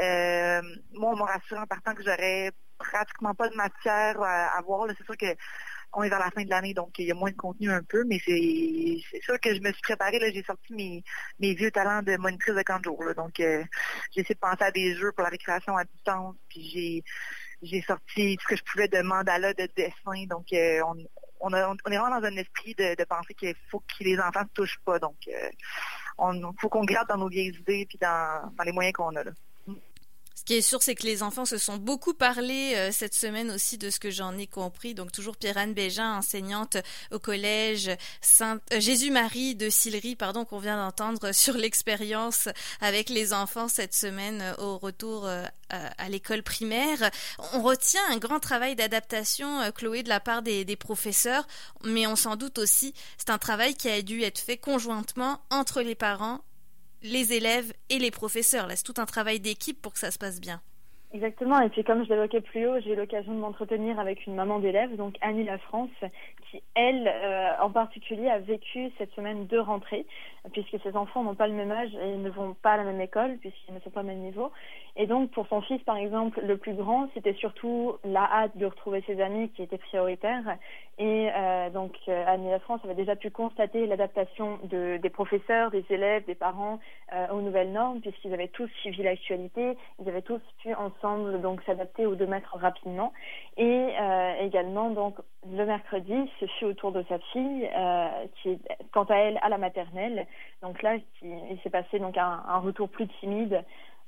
Euh, 0.00 0.62
moi, 0.92 1.12
on 1.12 1.16
m'a 1.16 1.26
rassuré 1.26 1.60
en 1.60 1.66
partant 1.66 1.94
que 1.94 2.02
j'aurais 2.02 2.52
pratiquement 2.78 3.34
pas 3.34 3.48
de 3.48 3.56
matière 3.56 4.20
à, 4.22 4.60
voir. 4.62 4.88
C'est 4.96 5.04
sûr 5.04 5.16
que 5.16 5.36
on 5.94 6.02
est 6.02 6.10
vers 6.10 6.18
la 6.18 6.30
fin 6.30 6.44
de 6.44 6.50
l'année, 6.50 6.74
donc 6.74 6.98
il 6.98 7.06
y 7.06 7.10
a 7.10 7.14
moins 7.14 7.30
de 7.30 7.36
contenu 7.36 7.70
un 7.70 7.82
peu, 7.82 8.04
mais 8.04 8.18
c'est 8.22 9.22
sûr 9.22 9.40
que 9.40 9.54
je 9.54 9.60
me 9.60 9.72
suis 9.72 9.80
préparée. 9.82 10.18
J'ai 10.34 10.42
sorti 10.42 10.74
mes, 11.38 11.54
vieux 11.54 11.70
talents 11.70 12.02
de 12.02 12.16
monitrice 12.18 12.54
de 12.54 12.62
camp 12.62 12.78
de. 12.78 13.14
Donc, 13.14 13.40
euh, 13.40 13.64
j'ai 14.12 14.20
essayé 14.20 14.34
de 14.34 14.40
penser 14.40 14.64
à 14.64 14.70
des 14.70 14.94
jeux 14.96 15.12
pour 15.12 15.24
la 15.24 15.30
récréation 15.30 15.76
à 15.76 15.84
distance, 15.84 16.36
puis 16.50 17.02
j'ai 17.62 17.82
sorti 17.82 18.36
ce 18.40 18.46
que 18.46 18.56
je 18.56 18.62
pouvais 18.64 18.88
de 18.88 19.00
mandala, 19.00 19.54
de 19.54 19.66
dessin. 19.74 20.26
Donc, 20.28 20.52
euh, 20.52 20.82
on, 21.40 21.52
est 21.52 21.96
vraiment 21.96 22.20
dans 22.20 22.26
un 22.26 22.36
esprit 22.36 22.74
de, 22.74 23.04
penser 23.04 23.34
qu'il 23.34 23.54
faut 23.70 23.80
que 23.80 24.04
les 24.04 24.18
enfants 24.18 24.42
ne 24.42 24.48
touchent 24.54 24.80
pas. 24.84 24.98
Donc, 24.98 25.16
euh, 25.28 25.50
il 26.32 26.52
faut 26.60 26.68
qu'on 26.68 26.84
gratte 26.84 27.08
dans 27.08 27.18
nos 27.18 27.28
vieilles 27.28 27.56
idées 27.56 27.86
puis 27.88 27.98
dans, 27.98 28.52
dans 28.56 28.64
les 28.64 28.72
moyens 28.72 28.94
qu'on 28.94 29.14
a. 29.16 29.24
Là. 29.24 29.30
Ce 30.38 30.44
qui 30.44 30.54
est 30.54 30.62
sûr, 30.62 30.84
c'est 30.84 30.94
que 30.94 31.04
les 31.04 31.24
enfants 31.24 31.44
se 31.44 31.58
sont 31.58 31.78
beaucoup 31.78 32.14
parlé 32.14 32.74
euh, 32.76 32.92
cette 32.92 33.14
semaine 33.14 33.50
aussi 33.50 33.76
de 33.76 33.90
ce 33.90 33.98
que 33.98 34.12
j'en 34.12 34.38
ai 34.38 34.46
compris. 34.46 34.94
Donc 34.94 35.10
toujours 35.10 35.36
Pierre-Anne 35.36 35.74
Bégin, 35.74 36.14
enseignante 36.14 36.76
au 37.10 37.18
collège 37.18 37.90
Saint 38.20 38.60
euh, 38.72 38.78
Jésus-Marie 38.78 39.56
de 39.56 39.68
Sillery, 39.68 40.14
pardon, 40.14 40.44
qu'on 40.44 40.60
vient 40.60 40.76
d'entendre 40.76 41.32
sur 41.34 41.54
l'expérience 41.54 42.48
avec 42.80 43.08
les 43.08 43.32
enfants 43.32 43.66
cette 43.66 43.94
semaine 43.94 44.40
euh, 44.40 44.54
au 44.58 44.78
retour 44.78 45.28
à 45.70 46.08
l'école 46.08 46.42
primaire. 46.42 47.10
On 47.52 47.62
retient 47.62 48.00
un 48.08 48.16
grand 48.16 48.38
travail 48.38 48.74
d'adaptation, 48.76 49.70
Chloé, 49.72 50.02
de 50.02 50.08
la 50.08 50.20
part 50.20 50.40
des 50.40 50.76
professeurs, 50.76 51.46
mais 51.84 52.06
on 52.06 52.16
s'en 52.16 52.36
doute 52.36 52.58
aussi, 52.58 52.94
c'est 53.18 53.28
un 53.28 53.36
travail 53.36 53.74
qui 53.74 53.90
a 53.90 54.00
dû 54.00 54.22
être 54.22 54.38
fait 54.38 54.56
conjointement 54.56 55.40
entre 55.50 55.82
les 55.82 55.94
parents 55.94 56.40
les 57.02 57.32
élèves 57.32 57.72
et 57.90 57.98
les 57.98 58.10
professeurs. 58.10 58.66
Là, 58.66 58.76
c'est 58.76 58.84
tout 58.84 59.00
un 59.00 59.06
travail 59.06 59.40
d'équipe 59.40 59.80
pour 59.80 59.92
que 59.92 59.98
ça 59.98 60.10
se 60.10 60.18
passe 60.18 60.40
bien. 60.40 60.60
Exactement. 61.14 61.58
Et 61.60 61.70
puis, 61.70 61.84
comme 61.84 62.04
je 62.04 62.10
l'évoquais 62.10 62.42
plus 62.42 62.66
haut, 62.66 62.78
j'ai 62.80 62.92
eu 62.92 62.96
l'occasion 62.96 63.32
de 63.32 63.38
m'entretenir 63.38 63.98
avec 63.98 64.26
une 64.26 64.34
maman 64.34 64.58
d'élève, 64.58 64.94
donc 64.96 65.16
Annie 65.22 65.44
La 65.44 65.56
France, 65.56 65.90
qui, 66.50 66.62
elle, 66.74 67.08
euh, 67.08 67.50
en 67.62 67.70
particulier, 67.70 68.28
a 68.28 68.38
vécu 68.38 68.90
cette 68.98 69.12
semaine 69.14 69.46
de 69.46 69.58
rentrée, 69.58 70.06
puisque 70.52 70.80
ses 70.82 70.96
enfants 70.96 71.22
n'ont 71.22 71.34
pas 71.34 71.48
le 71.48 71.54
même 71.54 71.70
âge 71.70 71.94
et 71.94 72.16
ne 72.16 72.30
vont 72.30 72.54
pas 72.54 72.72
à 72.72 72.76
la 72.78 72.84
même 72.84 73.00
école, 73.00 73.36
puisqu'ils 73.38 73.74
ne 73.74 73.80
sont 73.80 73.90
pas 73.90 74.00
au 74.00 74.04
même 74.04 74.18
niveau. 74.18 74.50
Et 74.96 75.06
donc, 75.06 75.30
pour 75.30 75.46
son 75.46 75.60
fils, 75.62 75.80
par 75.82 75.96
exemple, 75.96 76.40
le 76.40 76.56
plus 76.56 76.74
grand, 76.74 77.08
c'était 77.14 77.34
surtout 77.34 77.96
la 78.04 78.24
hâte 78.24 78.56
de 78.56 78.66
retrouver 78.66 79.02
ses 79.06 79.20
amis 79.20 79.48
qui 79.50 79.62
était 79.62 79.78
prioritaire. 79.78 80.56
Et 80.98 81.30
euh, 81.32 81.70
donc, 81.70 81.94
euh, 82.08 82.24
Annie 82.26 82.50
La 82.50 82.58
France 82.58 82.80
avait 82.82 82.96
déjà 82.96 83.14
pu 83.14 83.30
constater 83.30 83.86
l'adaptation 83.86 84.58
de, 84.64 84.96
des 84.96 85.10
professeurs, 85.10 85.70
des 85.70 85.84
élèves, 85.90 86.24
des 86.26 86.34
parents 86.34 86.80
euh, 87.14 87.28
aux 87.28 87.40
nouvelles 87.40 87.70
normes, 87.70 88.00
puisqu'ils 88.00 88.34
avaient 88.34 88.48
tous 88.48 88.68
suivi 88.80 89.04
l'actualité, 89.04 89.78
ils 90.00 90.08
avaient 90.08 90.22
tous 90.22 90.40
pu 90.62 90.74
ensemble 90.74 91.40
donc 91.40 91.62
s'adapter 91.62 92.04
aux 92.04 92.16
deux 92.16 92.26
mètres 92.26 92.56
rapidement. 92.56 93.12
Et 93.56 93.88
également, 94.40 94.90
donc, 94.90 95.16
le 95.50 95.64
mercredi, 95.64 96.30
ce 96.40 96.46
fut 96.46 96.64
au 96.64 96.72
tour 96.74 96.92
de 96.92 97.04
sa 97.08 97.18
fille, 97.32 97.68
qui 98.36 98.50
est, 98.50 98.58
quant 98.92 99.04
à 99.04 99.16
elle, 99.16 99.38
à 99.42 99.48
la 99.48 99.58
maternelle. 99.58 100.26
Donc 100.62 100.82
là, 100.82 100.96
il 101.22 101.60
s'est 101.62 101.70
passé 101.70 101.98
donc 101.98 102.16
un, 102.16 102.58
retour 102.58 102.88
plus 102.88 103.08
timide. 103.20 103.64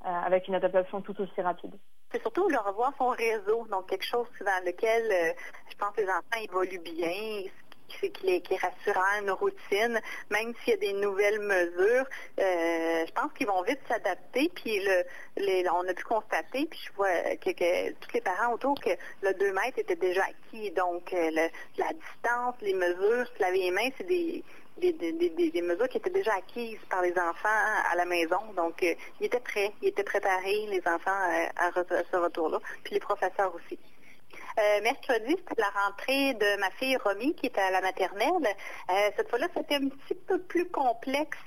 Euh, 0.07 0.09
avec 0.09 0.49
une 0.49 0.55
adaptation 0.55 1.03
tout 1.03 1.21
aussi 1.21 1.43
rapide. 1.43 1.75
C'est 2.11 2.23
surtout 2.23 2.51
de 2.51 2.57
revoir 2.57 2.91
son 2.97 3.11
réseau, 3.11 3.67
donc 3.71 3.87
quelque 3.87 4.07
chose 4.07 4.27
dans 4.41 4.65
lequel 4.65 5.13
euh, 5.13 5.33
je 5.71 5.77
pense 5.77 5.95
que 5.95 6.01
les 6.01 6.09
enfants 6.09 6.41
évoluent 6.43 6.79
bien, 6.79 7.43
qui 7.87 8.07
est, 8.07 8.41
qui 8.41 8.55
est 8.55 8.57
rassurant, 8.57 9.21
une 9.21 9.31
routine, 9.31 10.01
même 10.31 10.55
s'il 10.65 10.71
y 10.71 10.73
a 10.73 10.77
des 10.79 10.95
nouvelles 10.95 11.41
mesures, 11.41 12.07
euh, 12.39 13.05
je 13.07 13.13
pense 13.13 13.31
qu'ils 13.35 13.47
vont 13.47 13.61
vite 13.63 13.81
s'adapter. 13.89 14.51
Puis 14.55 14.81
on 15.71 15.87
a 15.87 15.93
pu 15.93 16.05
constater, 16.05 16.65
puis 16.65 16.81
je 16.83 16.93
vois 16.95 17.37
que, 17.37 17.93
tous 17.93 18.15
les 18.15 18.23
parents 18.23 18.55
autour 18.55 18.81
que 18.81 18.91
le 19.21 19.35
2 19.35 19.53
mètres 19.53 19.81
était 19.81 19.97
déjà 19.97 20.23
acquis. 20.25 20.71
Donc 20.71 21.13
la 21.13 21.93
distance, 21.93 22.55
les 22.63 22.73
mesures, 22.73 23.27
se 23.37 23.43
laver 23.43 23.59
les 23.59 23.71
mains, 23.71 23.91
c'est 23.99 24.07
des 24.07 24.43
des, 24.79 25.63
mesures 25.63 25.89
qui 25.89 25.99
étaient 25.99 26.11
déjà 26.11 26.35
acquises 26.35 26.81
par 26.89 27.03
les 27.03 27.13
enfants 27.13 27.49
à 27.91 27.95
la 27.97 28.05
maison. 28.05 28.41
Donc, 28.57 28.83
euh, 28.83 28.95
ils 29.21 29.27
étaient 29.27 29.41
prêts, 29.41 29.73
ils 29.83 29.89
étaient 29.89 30.05
préparés, 30.05 30.67
les 30.69 30.83
enfants, 30.87 31.11
euh, 31.11 31.47
à, 31.57 31.71
ce 32.11 32.17
retour-là, 32.17 32.59
puis 32.85 32.95
les 32.95 33.01
professeurs 33.01 33.55
aussi. 33.55 33.79
Euh, 34.59 34.81
mercredi, 34.83 35.37
c'était 35.39 35.61
la 35.61 35.71
rentrée 35.71 36.35
de 36.35 36.59
ma 36.59 36.71
fille 36.73 36.97
Romy 36.97 37.35
qui 37.35 37.47
était 37.47 37.61
à 37.61 37.71
la 37.71 37.81
maternelle. 37.81 38.55
cette 39.17 39.29
fois-là, 39.29 39.47
c'était 39.57 39.77
un 39.77 39.89
petit 39.89 40.15
peu 40.15 40.41
plus 40.41 40.69
complexe 40.69 41.39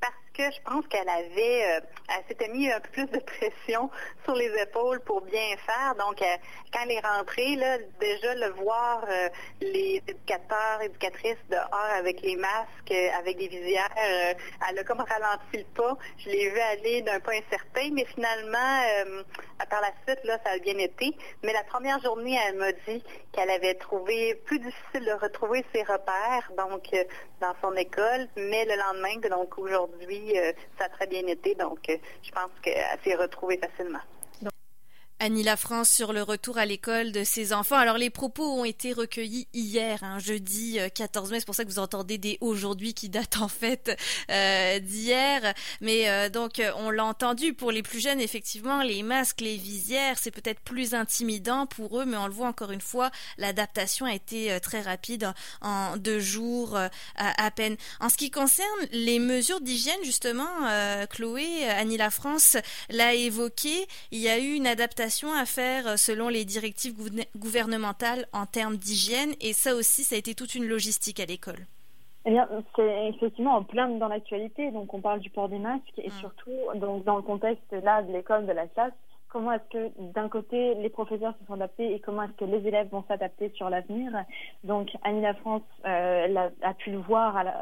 parce 0.00 0.14
je 0.38 0.60
pense 0.64 0.86
qu'elle 0.86 1.08
avait, 1.08 1.76
euh, 1.76 1.80
elle 2.08 2.24
s'était 2.28 2.48
mis 2.48 2.70
un 2.70 2.80
peu 2.80 2.90
plus 2.90 3.06
de 3.06 3.18
pression 3.18 3.90
sur 4.24 4.34
les 4.34 4.50
épaules 4.62 5.00
pour 5.00 5.22
bien 5.22 5.56
faire. 5.66 5.94
Donc, 5.98 6.22
euh, 6.22 6.36
quand 6.72 6.80
elle 6.84 6.92
est 6.92 7.06
rentrée, 7.06 7.56
là, 7.56 7.78
déjà 8.00 8.34
le 8.34 8.50
voir 8.50 9.04
euh, 9.08 9.28
les 9.60 10.02
éducateurs, 10.06 10.80
éducatrices 10.82 11.36
dehors 11.50 11.90
avec 11.96 12.22
les 12.22 12.36
masques, 12.36 12.92
avec 13.18 13.36
des 13.36 13.48
visières, 13.48 13.90
elle 13.96 14.78
a 14.78 14.84
comme 14.84 15.00
ralenti 15.00 15.58
le 15.58 15.64
pas. 15.74 15.96
Je 16.18 16.30
l'ai 16.30 16.50
vu 16.50 16.58
aller 16.58 17.02
d'un 17.02 17.20
pas 17.20 17.32
incertain, 17.32 17.90
mais 17.92 18.04
finalement, 18.04 18.82
par 19.68 19.80
la 19.80 19.90
suite, 20.06 20.24
là, 20.24 20.38
ça 20.44 20.52
a 20.52 20.58
bien 20.58 20.78
été. 20.78 21.14
Mais 21.42 21.52
la 21.52 21.64
première 21.64 22.00
journée, 22.00 22.38
elle 22.46 22.56
m'a 22.56 22.72
dit 22.72 23.02
qu'elle 23.32 23.50
avait 23.50 23.74
trouvé 23.74 24.34
plus 24.46 24.58
difficile 24.58 25.04
de 25.04 25.12
retrouver 25.12 25.64
ses 25.74 25.82
repères, 25.82 26.50
donc 26.56 26.88
dans 27.40 27.54
son 27.62 27.74
école, 27.74 28.28
mais 28.36 28.64
le 28.64 28.76
lendemain, 28.76 29.28
donc 29.28 29.58
aujourd'hui, 29.58 30.27
euh, 30.36 30.52
ça 30.78 30.84
a 30.86 30.88
très 30.88 31.06
bien 31.06 31.26
été, 31.26 31.54
donc 31.54 31.88
euh, 31.88 31.96
je 32.22 32.30
pense 32.30 32.50
qu'elle 32.62 32.98
s'est 33.04 33.14
retrouvée 33.14 33.58
facilement. 33.58 34.00
Annie 35.20 35.42
La 35.42 35.56
France 35.56 35.90
sur 35.90 36.12
le 36.12 36.22
retour 36.22 36.58
à 36.58 36.66
l'école 36.66 37.10
de 37.10 37.24
ses 37.24 37.52
enfants. 37.52 37.74
Alors 37.74 37.98
les 37.98 38.08
propos 38.08 38.44
ont 38.44 38.64
été 38.64 38.92
recueillis 38.92 39.48
hier, 39.52 40.04
hein, 40.04 40.20
jeudi 40.20 40.78
14 40.94 41.28
euh, 41.28 41.32
mai. 41.32 41.40
C'est 41.40 41.46
pour 41.46 41.56
ça 41.56 41.64
que 41.64 41.70
vous 41.70 41.80
entendez 41.80 42.18
des 42.18 42.38
aujourd'hui 42.40 42.94
qui 42.94 43.08
datent 43.08 43.38
en 43.40 43.48
fait 43.48 43.98
euh, 44.30 44.78
d'hier. 44.78 45.54
Mais 45.80 46.08
euh, 46.08 46.28
donc 46.28 46.62
on 46.76 46.90
l'a 46.90 47.04
entendu 47.04 47.52
pour 47.52 47.72
les 47.72 47.82
plus 47.82 47.98
jeunes, 47.98 48.20
effectivement, 48.20 48.82
les 48.82 49.02
masques, 49.02 49.40
les 49.40 49.56
visières, 49.56 50.18
c'est 50.18 50.30
peut-être 50.30 50.60
plus 50.60 50.94
intimidant 50.94 51.66
pour 51.66 52.00
eux, 52.00 52.04
mais 52.04 52.16
on 52.16 52.28
le 52.28 52.32
voit 52.32 52.46
encore 52.46 52.70
une 52.70 52.80
fois, 52.80 53.10
l'adaptation 53.38 54.06
a 54.06 54.14
été 54.14 54.56
très 54.60 54.82
rapide 54.82 55.32
en 55.62 55.96
deux 55.96 56.20
jours 56.20 56.78
à, 57.16 57.50
peine. 57.50 57.76
En 57.98 58.08
ce 58.08 58.16
qui 58.16 58.30
concerne 58.30 58.68
les 58.92 59.18
mesures 59.18 59.60
d'hygiène, 59.60 59.98
justement, 60.04 60.46
Chloé, 61.10 61.68
Annie 61.68 61.96
La 61.96 62.10
France 62.10 62.56
l'a 62.88 63.14
évoqué, 63.14 63.88
il 64.12 64.20
y 64.20 64.28
a 64.28 64.38
eu 64.38 64.52
une 64.52 64.66
adaptation 64.66 65.07
à 65.34 65.44
faire 65.46 65.86
euh, 65.86 65.96
selon 65.96 66.28
les 66.28 66.44
directives 66.44 66.94
gouvernementales 67.36 68.26
en 68.32 68.46
termes 68.46 68.76
d'hygiène 68.76 69.32
et 69.40 69.52
ça 69.52 69.74
aussi, 69.74 70.04
ça 70.04 70.16
a 70.16 70.18
été 70.18 70.34
toute 70.34 70.54
une 70.54 70.66
logistique 70.66 71.20
à 71.20 71.24
l'école. 71.24 71.66
Eh 72.24 72.30
bien, 72.30 72.48
c'est 72.76 73.08
effectivement 73.08 73.56
en 73.56 73.64
plein 73.64 73.88
dans 73.88 74.08
l'actualité. 74.08 74.70
Donc, 74.70 74.92
on 74.92 75.00
parle 75.00 75.20
du 75.20 75.30
port 75.30 75.48
des 75.48 75.58
masques 75.58 75.98
et 75.98 76.08
mm. 76.08 76.12
surtout, 76.20 76.50
donc, 76.74 77.04
dans 77.04 77.16
le 77.16 77.22
contexte 77.22 77.72
là 77.72 78.02
de 78.02 78.12
l'école, 78.12 78.46
de 78.46 78.52
la 78.52 78.66
classe, 78.66 78.92
comment 79.28 79.52
est-ce 79.52 79.68
que 79.70 80.12
d'un 80.12 80.28
côté 80.28 80.74
les 80.74 80.88
professeurs 80.88 81.34
se 81.40 81.46
sont 81.46 81.54
adaptés 81.54 81.94
et 81.94 82.00
comment 82.00 82.22
est-ce 82.22 82.32
que 82.32 82.44
les 82.44 82.66
élèves 82.66 82.88
vont 82.90 83.04
s'adapter 83.08 83.50
sur 83.54 83.70
l'avenir? 83.70 84.12
Donc 84.64 84.88
Annie 85.02 85.22
La 85.22 85.34
France 85.34 85.62
euh, 85.86 86.48
a, 86.62 86.74
pu 86.74 86.90
le 86.90 86.98
voir 86.98 87.36
à 87.36 87.44
la, 87.44 87.54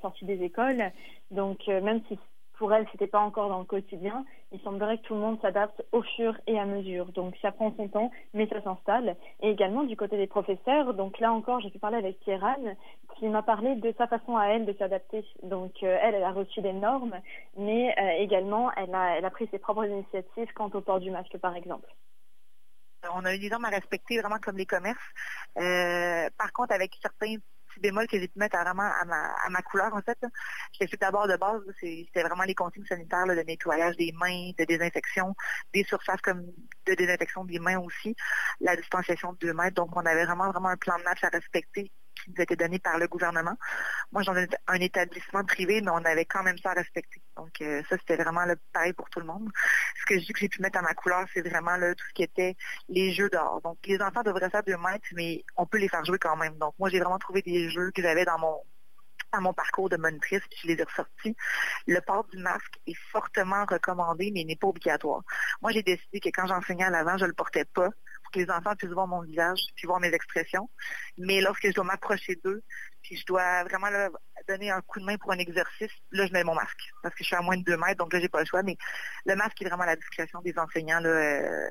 sortie 0.00 0.24
des 0.24 0.42
écoles. 0.42 0.90
Donc 1.30 1.60
euh, 1.68 1.80
même 1.80 2.00
si 2.08 2.18
pour 2.58 2.72
elle, 2.72 2.86
c'était 2.90 3.06
pas 3.06 3.20
encore 3.20 3.48
dans 3.48 3.60
le 3.60 3.64
quotidien. 3.64 4.24
Il 4.50 4.60
semblerait 4.60 4.98
que 4.98 5.04
tout 5.04 5.14
le 5.14 5.20
monde 5.20 5.40
s'adapte 5.40 5.82
au 5.92 6.02
fur 6.02 6.36
et 6.46 6.58
à 6.58 6.66
mesure. 6.66 7.06
Donc 7.12 7.34
ça 7.40 7.52
prend 7.52 7.72
son 7.76 7.88
temps, 7.88 8.10
mais 8.34 8.48
ça 8.48 8.60
s'installe. 8.62 9.16
Et 9.40 9.50
également 9.50 9.84
du 9.84 9.96
côté 9.96 10.16
des 10.16 10.26
professeurs. 10.26 10.92
Donc 10.94 11.20
là 11.20 11.32
encore, 11.32 11.60
j'ai 11.60 11.70
pu 11.70 11.78
parler 11.78 11.98
avec 11.98 12.18
Kieran, 12.20 12.56
qui 13.16 13.28
m'a 13.28 13.42
parlé 13.42 13.76
de 13.76 13.94
sa 13.96 14.08
façon 14.08 14.36
à 14.36 14.46
elle 14.46 14.66
de 14.66 14.74
s'adapter. 14.74 15.24
Donc 15.44 15.72
euh, 15.82 15.98
elle, 16.02 16.16
elle 16.16 16.24
a 16.24 16.32
reçu 16.32 16.60
des 16.60 16.72
normes, 16.72 17.20
mais 17.56 17.94
euh, 17.98 18.22
également 18.22 18.70
elle 18.72 18.94
a, 18.94 19.30
pris 19.30 19.48
ses 19.50 19.58
propres 19.58 19.84
initiatives 19.86 20.52
quant 20.54 20.70
au 20.74 20.80
port 20.80 21.00
du 21.00 21.10
masque, 21.10 21.38
par 21.38 21.54
exemple. 21.54 21.88
On 23.14 23.24
a 23.24 23.34
eu 23.34 23.38
des 23.38 23.48
normes 23.48 23.66
à 23.66 23.70
respecter 23.70 24.18
vraiment 24.18 24.38
comme 24.42 24.56
les 24.56 24.66
commerces. 24.66 24.98
Euh, 25.56 26.28
par 26.36 26.52
contre, 26.52 26.74
avec 26.74 26.92
certains 27.00 27.36
bémol 27.78 28.06
que 28.06 28.18
j'ai 28.18 28.28
pu 28.28 28.38
mettre 28.38 28.58
vraiment 28.58 28.82
à 28.82 29.04
ma, 29.04 29.34
à 29.46 29.48
ma 29.50 29.62
couleur, 29.62 29.94
en 29.94 30.02
fait. 30.02 30.18
Fait 30.78 30.96
d'abord 31.00 31.28
de 31.28 31.36
base, 31.36 31.62
c'était 31.80 32.22
vraiment 32.22 32.44
les 32.44 32.54
consignes 32.54 32.86
sanitaires 32.86 33.26
de 33.26 33.34
nettoyage 33.34 33.96
des 33.96 34.12
mains, 34.12 34.50
de 34.58 34.64
désinfection, 34.64 35.34
des 35.72 35.84
surfaces 35.84 36.20
comme 36.20 36.42
de 36.86 36.94
désinfection 36.94 37.44
des 37.44 37.58
mains 37.58 37.78
aussi, 37.78 38.14
la 38.60 38.76
distanciation 38.76 39.32
de 39.32 39.38
2 39.38 39.52
mètres. 39.54 39.74
Donc, 39.74 39.96
on 39.96 40.00
avait 40.00 40.24
vraiment, 40.24 40.50
vraiment 40.50 40.68
un 40.68 40.76
plan 40.76 40.98
de 40.98 41.04
match 41.04 41.22
à 41.24 41.28
respecter 41.28 41.90
qui 42.24 42.30
nous 42.30 42.42
été 42.42 42.56
donné 42.56 42.78
par 42.78 42.98
le 42.98 43.06
gouvernement. 43.06 43.56
Moi, 44.12 44.22
j'en 44.22 44.36
ai 44.36 44.48
un 44.66 44.80
établissement 44.80 45.44
privé, 45.44 45.80
mais 45.80 45.90
on 45.90 46.04
avait 46.04 46.24
quand 46.24 46.42
même 46.42 46.58
ça 46.58 46.70
à 46.70 46.74
respecter. 46.74 47.22
Donc, 47.38 47.60
euh, 47.60 47.82
ça, 47.88 47.96
c'était 47.98 48.20
vraiment 48.20 48.44
pareil 48.72 48.92
pour 48.92 49.08
tout 49.10 49.20
le 49.20 49.26
monde. 49.26 49.48
Ce 50.00 50.04
que 50.06 50.18
j'ai 50.18 50.48
pu 50.48 50.60
mettre 50.60 50.78
à 50.78 50.82
ma 50.82 50.92
couleur, 50.94 51.24
c'est 51.32 51.48
vraiment 51.48 51.78
tout 51.78 52.04
ce 52.08 52.14
qui 52.14 52.24
était 52.24 52.56
les 52.88 53.12
jeux 53.12 53.30
dehors. 53.30 53.60
Donc, 53.62 53.78
les 53.86 54.00
enfants 54.02 54.22
devraient 54.24 54.50
faire 54.50 54.64
deux 54.64 54.76
mètres, 54.76 55.06
mais 55.12 55.44
on 55.56 55.64
peut 55.64 55.78
les 55.78 55.88
faire 55.88 56.04
jouer 56.04 56.18
quand 56.18 56.36
même. 56.36 56.58
Donc, 56.58 56.74
moi, 56.78 56.88
j'ai 56.90 56.98
vraiment 56.98 57.18
trouvé 57.18 57.42
des 57.42 57.70
jeux 57.70 57.92
que 57.92 58.02
j'avais 58.02 58.24
dans 58.24 58.38
mon 59.40 59.52
parcours 59.52 59.88
de 59.88 59.96
monitrice, 59.96 60.42
puis 60.50 60.58
je 60.62 60.68
les 60.68 60.80
ai 60.80 60.82
ressortis. 60.82 61.36
Le 61.86 62.00
port 62.00 62.24
du 62.24 62.38
masque 62.38 62.80
est 62.88 62.98
fortement 63.12 63.64
recommandé, 63.66 64.32
mais 64.34 64.42
n'est 64.42 64.56
pas 64.56 64.68
obligatoire. 64.68 65.22
Moi, 65.62 65.70
j'ai 65.70 65.84
décidé 65.84 66.18
que 66.18 66.30
quand 66.30 66.48
j'enseignais 66.48 66.84
à 66.84 66.90
l'avant, 66.90 67.16
je 67.18 67.24
ne 67.24 67.28
le 67.28 67.34
portais 67.34 67.64
pas 67.66 67.90
que 68.30 68.40
les 68.40 68.50
enfants 68.50 68.74
puissent 68.76 68.92
voir 68.92 69.06
mon 69.06 69.22
visage, 69.22 69.60
puis 69.76 69.86
voir 69.86 70.00
mes 70.00 70.12
expressions. 70.12 70.68
Mais 71.16 71.40
lorsque 71.40 71.66
je 71.66 71.72
dois 71.72 71.84
m'approcher 71.84 72.36
d'eux, 72.44 72.62
puis 73.02 73.16
je 73.16 73.24
dois 73.26 73.64
vraiment 73.64 73.90
leur 73.90 74.10
donner 74.48 74.70
un 74.70 74.80
coup 74.82 75.00
de 75.00 75.04
main 75.04 75.16
pour 75.16 75.32
un 75.32 75.38
exercice, 75.38 75.92
là, 76.10 76.26
je 76.26 76.32
mets 76.32 76.44
mon 76.44 76.54
masque. 76.54 76.90
Parce 77.02 77.14
que 77.14 77.24
je 77.24 77.28
suis 77.28 77.36
à 77.36 77.42
moins 77.42 77.56
de 77.56 77.64
deux 77.64 77.76
mètres, 77.76 77.98
donc 77.98 78.12
là, 78.12 78.20
j'ai 78.20 78.28
pas 78.28 78.40
le 78.40 78.46
choix. 78.46 78.62
Mais 78.62 78.76
le 79.26 79.36
masque 79.36 79.60
est 79.60 79.68
vraiment 79.68 79.84
la 79.84 79.96
discrétion 79.96 80.40
des 80.42 80.58
enseignants. 80.58 81.02
Euh, 81.04 81.68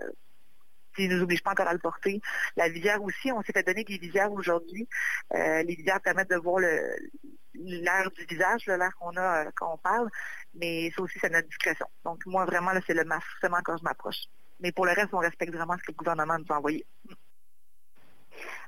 ne 1.00 1.16
nous 1.16 1.24
oblige 1.24 1.44
pas 1.44 1.52
encore 1.52 1.68
à 1.68 1.74
le 1.74 1.80
porter. 1.80 2.22
La 2.56 2.70
visière 2.70 3.02
aussi, 3.04 3.32
on 3.32 3.42
s'est 3.44 3.54
fait 3.54 3.64
donner 3.64 3.84
des 3.84 3.98
visières 3.98 4.32
aujourd'hui. 4.32 4.88
Euh, 5.34 5.64
les 5.64 5.76
visières 5.76 6.02
permettent 6.02 6.30
de 6.30 6.38
voir 6.38 6.60
l'air 6.60 8.12
du 8.12 8.26
visage, 8.26 8.66
l'air 8.66 8.92
qu'on 9.00 9.16
a 9.16 9.46
euh, 9.46 9.52
quand 9.56 9.74
on 9.74 9.78
parle, 9.78 10.10
mais 10.54 10.92
ça 10.96 11.02
aussi, 11.02 11.18
c'est 11.20 11.30
notre 11.30 11.48
discrétion. 11.48 11.88
Donc, 12.06 12.26
moi, 12.26 12.46
vraiment, 12.46 12.72
c'est 12.86 12.94
le 12.94 13.04
masque 13.04 13.28
seulement 13.42 13.62
quand 13.64 13.78
je 13.78 13.84
m'approche. 13.84 14.26
Mais 14.60 14.72
pour 14.72 14.86
le 14.86 14.94
reste, 14.94 15.14
on 15.14 15.20
respecte 15.20 15.54
vraiment 15.54 15.78
ce 15.78 15.84
que 15.84 15.92
le 15.92 15.98
gouvernement 15.98 16.38
nous 16.38 16.46
a 16.50 16.58
envoyé. 16.58 16.86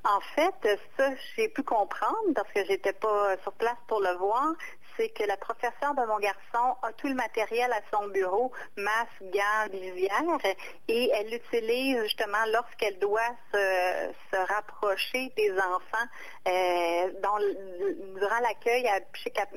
En 0.03 0.21
fait, 0.35 0.79
ça, 0.97 1.11
j'ai 1.35 1.49
pu 1.49 1.61
comprendre 1.63 2.33
parce 2.33 2.51
que 2.53 2.63
j'étais 2.65 2.93
pas 2.93 3.35
sur 3.43 3.51
place 3.53 3.77
pour 3.87 3.99
le 3.99 4.15
voir 4.17 4.53
c'est 4.99 5.09
que 5.09 5.23
la 5.23 5.37
professeure 5.37 5.95
de 5.95 6.05
mon 6.05 6.19
garçon 6.19 6.75
a 6.83 6.91
tout 6.97 7.07
le 7.07 7.13
matériel 7.13 7.71
à 7.71 7.79
son 7.91 8.07
bureau, 8.09 8.51
masque, 8.75 9.21
gants, 9.21 9.69
visière, 9.71 10.37
et 10.89 11.09
elle 11.13 11.29
l'utilise 11.29 12.01
justement 12.03 12.45
lorsqu'elle 12.51 12.99
doit 12.99 13.21
se, 13.53 14.09
rapprocher 14.49 15.31
des 15.37 15.51
enfants. 15.51 16.07
Euh, 16.47 17.11
durant 18.17 18.39
l'accueil, 18.41 18.85
elle, 18.85 19.05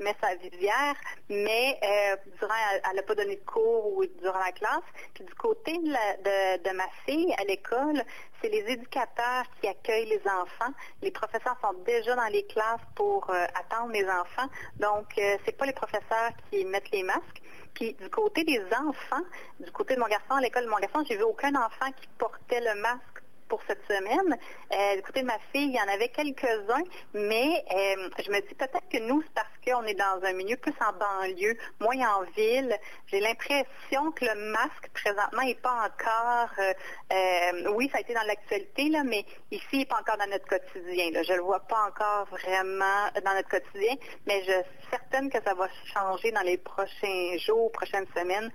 met 0.02 0.14
sa 0.20 0.34
visière, 0.37 0.94
mais 1.28 1.78
euh, 1.82 2.16
durant, 2.38 2.54
elle 2.88 2.96
n'a 2.96 3.02
pas 3.02 3.14
donné 3.14 3.37
de 3.37 3.44
cours 3.44 3.96
ou 3.96 4.04
durant 4.20 4.38
la 4.38 4.52
classe. 4.52 4.82
Puis 5.14 5.25
du 5.25 5.34
côté 5.34 5.78
de, 5.78 6.72
ma 6.72 6.88
fille 7.06 7.34
à 7.38 7.44
l'école, 7.44 8.02
c'est 8.40 8.49
les 8.49 8.72
éducateurs 8.72 9.44
qui 9.61 9.68
accueillent 9.68 10.08
les 10.08 10.22
enfants. 10.26 10.72
Les 11.00 11.11
professeurs 11.11 11.56
sont 11.62 11.75
déjà 11.84 12.14
dans 12.16 12.26
les 12.26 12.44
classes 12.46 12.80
pour 12.94 13.28
euh, 13.30 13.46
attendre 13.54 13.92
les 13.92 14.04
enfants. 14.04 14.49
Donc, 14.76 15.18
c'est 15.44 15.56
pas 15.56 15.66
les 15.66 15.72
professeurs 15.72 16.30
qui 16.50 16.64
mettent 16.64 16.90
les 16.90 17.02
masques. 17.02 17.42
Puis 17.74 17.94
du 17.94 18.08
côté 18.10 18.44
des 18.44 18.62
enfants, 18.72 19.24
du 19.60 19.70
côté 19.72 19.94
de 19.94 20.00
mon 20.00 20.06
garçon, 20.06 20.34
à 20.34 20.40
l'école 20.40 20.64
de 20.64 20.68
mon 20.70 20.78
garçon, 20.78 21.04
j'ai 21.08 21.16
vu 21.16 21.22
aucun 21.22 21.54
enfant 21.54 21.90
qui 22.00 22.06
portait 22.18 22.60
le 22.60 22.80
masque 22.80 23.12
pour 23.52 23.61
cette 23.66 23.87
semaine. 23.87 24.35
Euh, 24.73 24.97
du 24.97 25.02
côté 25.02 25.21
de 25.21 25.26
ma 25.26 25.38
fille, 25.52 25.68
il 25.68 25.75
y 25.75 25.78
en 25.78 25.92
avait 25.92 26.09
quelques-uns, 26.09 26.85
mais 27.12 27.62
euh, 27.71 28.09
je 28.25 28.30
me 28.30 28.40
dis 28.40 28.54
peut-être 28.54 28.88
que 28.90 28.97
nous, 29.06 29.21
c'est 29.21 29.35
parce 29.35 29.52
qu'on 29.62 29.85
est 29.85 29.92
dans 29.92 30.26
un 30.26 30.32
milieu 30.32 30.56
plus 30.56 30.73
en 30.80 30.94
banlieue, 30.94 31.59
moins 31.78 32.00
en 32.16 32.23
ville. 32.35 32.75
J'ai 33.09 33.21
l'impression 33.21 34.11
que 34.12 34.25
le 34.25 34.52
masque, 34.52 34.88
présentement, 34.94 35.42
n'est 35.42 35.54
pas 35.56 35.85
encore... 35.85 36.49
Euh, 36.59 37.73
oui, 37.75 37.90
ça 37.92 37.99
a 37.99 38.00
été 38.00 38.14
dans 38.14 38.26
l'actualité, 38.26 38.88
là, 38.88 39.04
mais 39.04 39.26
ici, 39.50 39.66
il 39.73 39.78
n'est 39.80 39.85
pas 39.85 40.00
encore 40.00 40.16
dans 40.16 40.30
notre 40.30 40.47
quotidien. 40.47 41.11
Je 41.23 41.32
ne 41.32 41.37
le 41.37 41.42
vois 41.42 41.61
pas 41.61 41.88
encore 41.88 42.25
vraiment 42.28 43.11
dans 43.23 43.35
notre 43.35 43.50
quotidien, 43.50 43.97
mais 44.26 44.42
je 44.44 44.52
suis 44.52 44.88
certaine 44.88 45.28
que 45.28 45.42
ça 45.44 45.52
va 45.52 45.68
changer 45.92 46.32
dans 46.32 46.40
les 46.40 46.56
prochains 46.56 47.37
jours, 47.37 47.71
prochaines 47.73 48.06
semaines, 48.16 48.50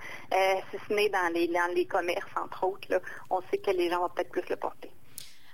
si 0.71 0.77
ce 0.87 0.93
n'est 0.93 1.09
dans 1.09 1.31
les 1.75 1.85
commerces, 1.85 2.31
entre 2.35 2.63
autres. 2.63 2.99
On 3.29 3.41
sait 3.51 3.59
que 3.59 3.69
les 3.69 3.91
gens 3.91 3.99
vont 3.99 4.09
peut-être 4.09 4.31
plus 4.31 4.49
le 4.49 4.55
porter. 4.55 4.86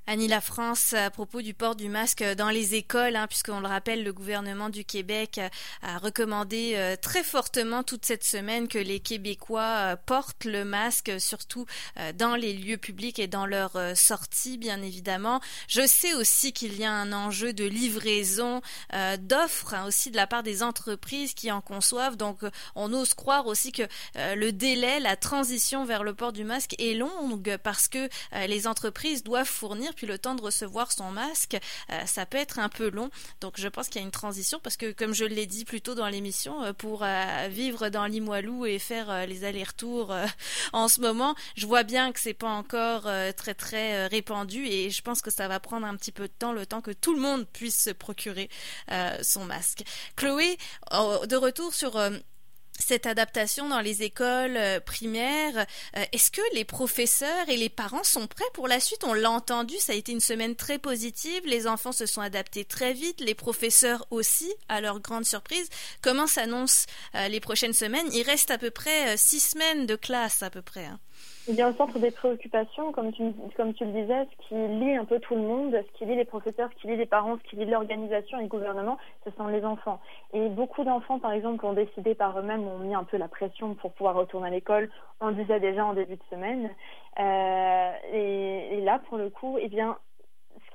Annie 0.05 0.27
La 0.27 0.41
France, 0.41 0.91
à 0.91 1.09
propos 1.09 1.41
du 1.41 1.53
port 1.53 1.77
du 1.77 1.87
masque 1.87 2.25
dans 2.35 2.49
les 2.49 2.75
écoles, 2.75 3.15
hein, 3.15 3.25
puisqu'on 3.25 3.61
le 3.61 3.67
rappelle, 3.67 4.03
le 4.03 4.11
gouvernement 4.11 4.67
du 4.67 4.83
Québec 4.83 5.39
a 5.81 5.97
recommandé 5.97 6.73
euh, 6.75 6.97
très 7.01 7.23
fortement 7.23 7.83
toute 7.83 8.03
cette 8.03 8.25
semaine 8.25 8.67
que 8.67 8.77
les 8.77 8.99
Québécois 8.99 9.61
euh, 9.61 9.95
portent 9.95 10.43
le 10.43 10.65
masque, 10.65 11.09
surtout 11.19 11.65
euh, 11.97 12.11
dans 12.11 12.35
les 12.35 12.51
lieux 12.51 12.75
publics 12.75 13.17
et 13.17 13.27
dans 13.27 13.45
leurs 13.45 13.95
sorties, 13.95 14.57
bien 14.57 14.81
évidemment. 14.81 15.39
Je 15.69 15.87
sais 15.87 16.13
aussi 16.13 16.51
qu'il 16.51 16.77
y 16.77 16.83
a 16.83 16.91
un 16.91 17.13
enjeu 17.13 17.53
de 17.53 17.63
livraison 17.63 18.61
d'offres 19.19 19.73
hein, 19.73 19.85
aussi 19.85 20.11
de 20.11 20.17
la 20.17 20.27
part 20.27 20.43
des 20.43 20.63
entreprises 20.63 21.33
qui 21.33 21.49
en 21.49 21.61
conçoivent. 21.61 22.17
Donc, 22.17 22.41
on 22.75 22.91
ose 22.91 23.13
croire 23.13 23.47
aussi 23.47 23.71
que 23.71 23.83
le 24.15 24.51
délai, 24.51 24.99
la 24.99 25.15
transition 25.15 25.85
vers 25.85 26.03
le 26.03 26.13
port 26.13 26.33
du 26.33 26.43
masque 26.43 26.75
est 26.77 26.93
longue 26.93 27.57
parce 27.63 27.87
que 27.87 28.09
les 28.47 28.67
entreprises 28.67 29.23
doivent 29.23 29.47
fournir 29.47 29.92
puis 29.93 30.07
le 30.07 30.17
temps 30.17 30.35
de 30.35 30.41
recevoir 30.41 30.91
son 30.91 31.11
masque, 31.11 31.57
euh, 31.89 32.05
ça 32.05 32.25
peut 32.25 32.37
être 32.37 32.59
un 32.59 32.69
peu 32.69 32.89
long. 32.89 33.09
Donc 33.41 33.53
je 33.57 33.67
pense 33.67 33.87
qu'il 33.87 34.01
y 34.01 34.03
a 34.03 34.05
une 34.05 34.11
transition 34.11 34.59
parce 34.61 34.77
que 34.77 34.91
comme 34.91 35.13
je 35.13 35.25
l'ai 35.25 35.45
dit 35.45 35.65
plus 35.65 35.81
tôt 35.81 35.95
dans 35.95 36.07
l'émission, 36.07 36.63
euh, 36.63 36.73
pour 36.73 37.03
euh, 37.03 37.47
vivre 37.49 37.89
dans 37.89 38.05
Limoilou 38.05 38.65
et 38.65 38.79
faire 38.79 39.27
les 39.27 39.43
allers-retours 39.43 40.13
en 40.73 40.87
ce 40.87 41.01
moment, 41.01 41.35
je 41.55 41.65
vois 41.65 41.83
bien 41.83 42.11
que 42.11 42.19
c'est 42.19 42.33
pas 42.33 42.49
encore 42.49 43.03
très 43.37 43.53
très 43.53 44.07
répandu 44.07 44.65
et 44.65 44.89
je 44.89 45.01
pense 45.01 45.21
que 45.21 45.31
ça 45.31 45.47
va 45.47 45.59
prendre 45.59 45.85
un 45.85 45.95
petit 45.95 46.11
peu 46.11 46.23
de 46.23 46.33
temps, 46.33 46.53
le 46.53 46.65
temps 46.65 46.81
que 46.81 46.91
tout 46.91 47.13
le 47.13 47.21
monde 47.21 47.45
puisse 47.47 47.83
se 47.83 47.89
procurer 47.89 48.49
son 49.21 49.45
masque. 49.45 49.83
Chloé, 50.15 50.57
de 50.91 51.35
retour 51.35 51.73
sur 51.73 51.97
cette 52.79 53.05
adaptation 53.05 53.69
dans 53.69 53.79
les 53.79 54.03
écoles 54.03 54.57
euh, 54.57 54.79
primaires. 54.79 55.65
Euh, 55.97 56.05
est-ce 56.11 56.31
que 56.31 56.41
les 56.53 56.65
professeurs 56.65 57.47
et 57.49 57.57
les 57.57 57.69
parents 57.69 58.03
sont 58.03 58.27
prêts 58.27 58.43
pour 58.53 58.67
la 58.67 58.79
suite? 58.79 59.03
On 59.03 59.13
l'a 59.13 59.31
entendu, 59.31 59.75
ça 59.79 59.93
a 59.93 59.95
été 59.95 60.11
une 60.11 60.19
semaine 60.19 60.55
très 60.55 60.79
positive. 60.79 61.41
Les 61.45 61.67
enfants 61.67 61.91
se 61.91 62.05
sont 62.05 62.21
adaptés 62.21 62.65
très 62.65 62.93
vite, 62.93 63.21
les 63.21 63.35
professeurs 63.35 64.05
aussi, 64.11 64.51
à 64.69 64.81
leur 64.81 64.99
grande 64.99 65.25
surprise. 65.25 65.69
Comment 66.01 66.27
s'annoncent 66.27 66.85
euh, 67.15 67.27
les 67.27 67.39
prochaines 67.39 67.73
semaines? 67.73 68.07
Il 68.13 68.23
reste 68.23 68.51
à 68.51 68.57
peu 68.57 68.71
près 68.71 69.17
six 69.17 69.39
semaines 69.39 69.85
de 69.85 69.95
classe 69.95 70.43
à 70.43 70.49
peu 70.49 70.61
près. 70.61 70.87
Il 71.45 71.55
y 71.55 71.61
a 71.61 71.69
au 71.69 71.73
centre 71.75 71.99
des 71.99 72.11
préoccupations, 72.11 72.93
comme 72.93 73.11
tu, 73.11 73.33
comme 73.57 73.73
tu 73.73 73.83
le 73.83 73.91
disais, 73.91 74.25
ce 74.31 74.47
qui 74.47 74.55
lie 74.55 74.95
un 74.95 75.03
peu 75.03 75.19
tout 75.19 75.35
le 75.35 75.41
monde, 75.41 75.73
ce 75.73 75.97
qui 75.97 76.05
lie 76.05 76.15
les 76.15 76.23
professeurs, 76.23 76.69
ce 76.71 76.81
qui 76.81 76.87
lie 76.87 76.95
les 76.95 77.05
parents, 77.05 77.37
ce 77.37 77.49
qui 77.49 77.57
lie 77.57 77.65
l'organisation 77.65 78.39
et 78.39 78.43
le 78.43 78.47
gouvernement, 78.47 78.97
ce 79.25 79.31
sont 79.31 79.47
les 79.47 79.65
enfants. 79.65 79.99
Et 80.31 80.47
beaucoup 80.47 80.85
d'enfants, 80.85 81.19
par 81.19 81.33
exemple, 81.33 81.65
ont 81.65 81.73
décidé 81.73 82.15
par 82.15 82.39
eux-mêmes, 82.39 82.65
ont 82.65 82.77
mis 82.77 82.95
un 82.95 83.03
peu 83.03 83.17
la 83.17 83.27
pression 83.27 83.75
pour 83.75 83.91
pouvoir 83.91 84.15
retourner 84.15 84.47
à 84.47 84.51
l'école. 84.51 84.89
On 85.19 85.27
le 85.27 85.35
disait 85.35 85.59
déjà 85.59 85.85
en 85.85 85.93
début 85.93 86.15
de 86.15 86.23
semaine. 86.29 86.69
Euh, 87.19 87.91
et, 88.13 88.77
et, 88.77 88.81
là, 88.81 89.01
pour 89.09 89.17
le 89.17 89.29
coup, 89.29 89.57
eh 89.59 89.67
bien, 89.67 89.97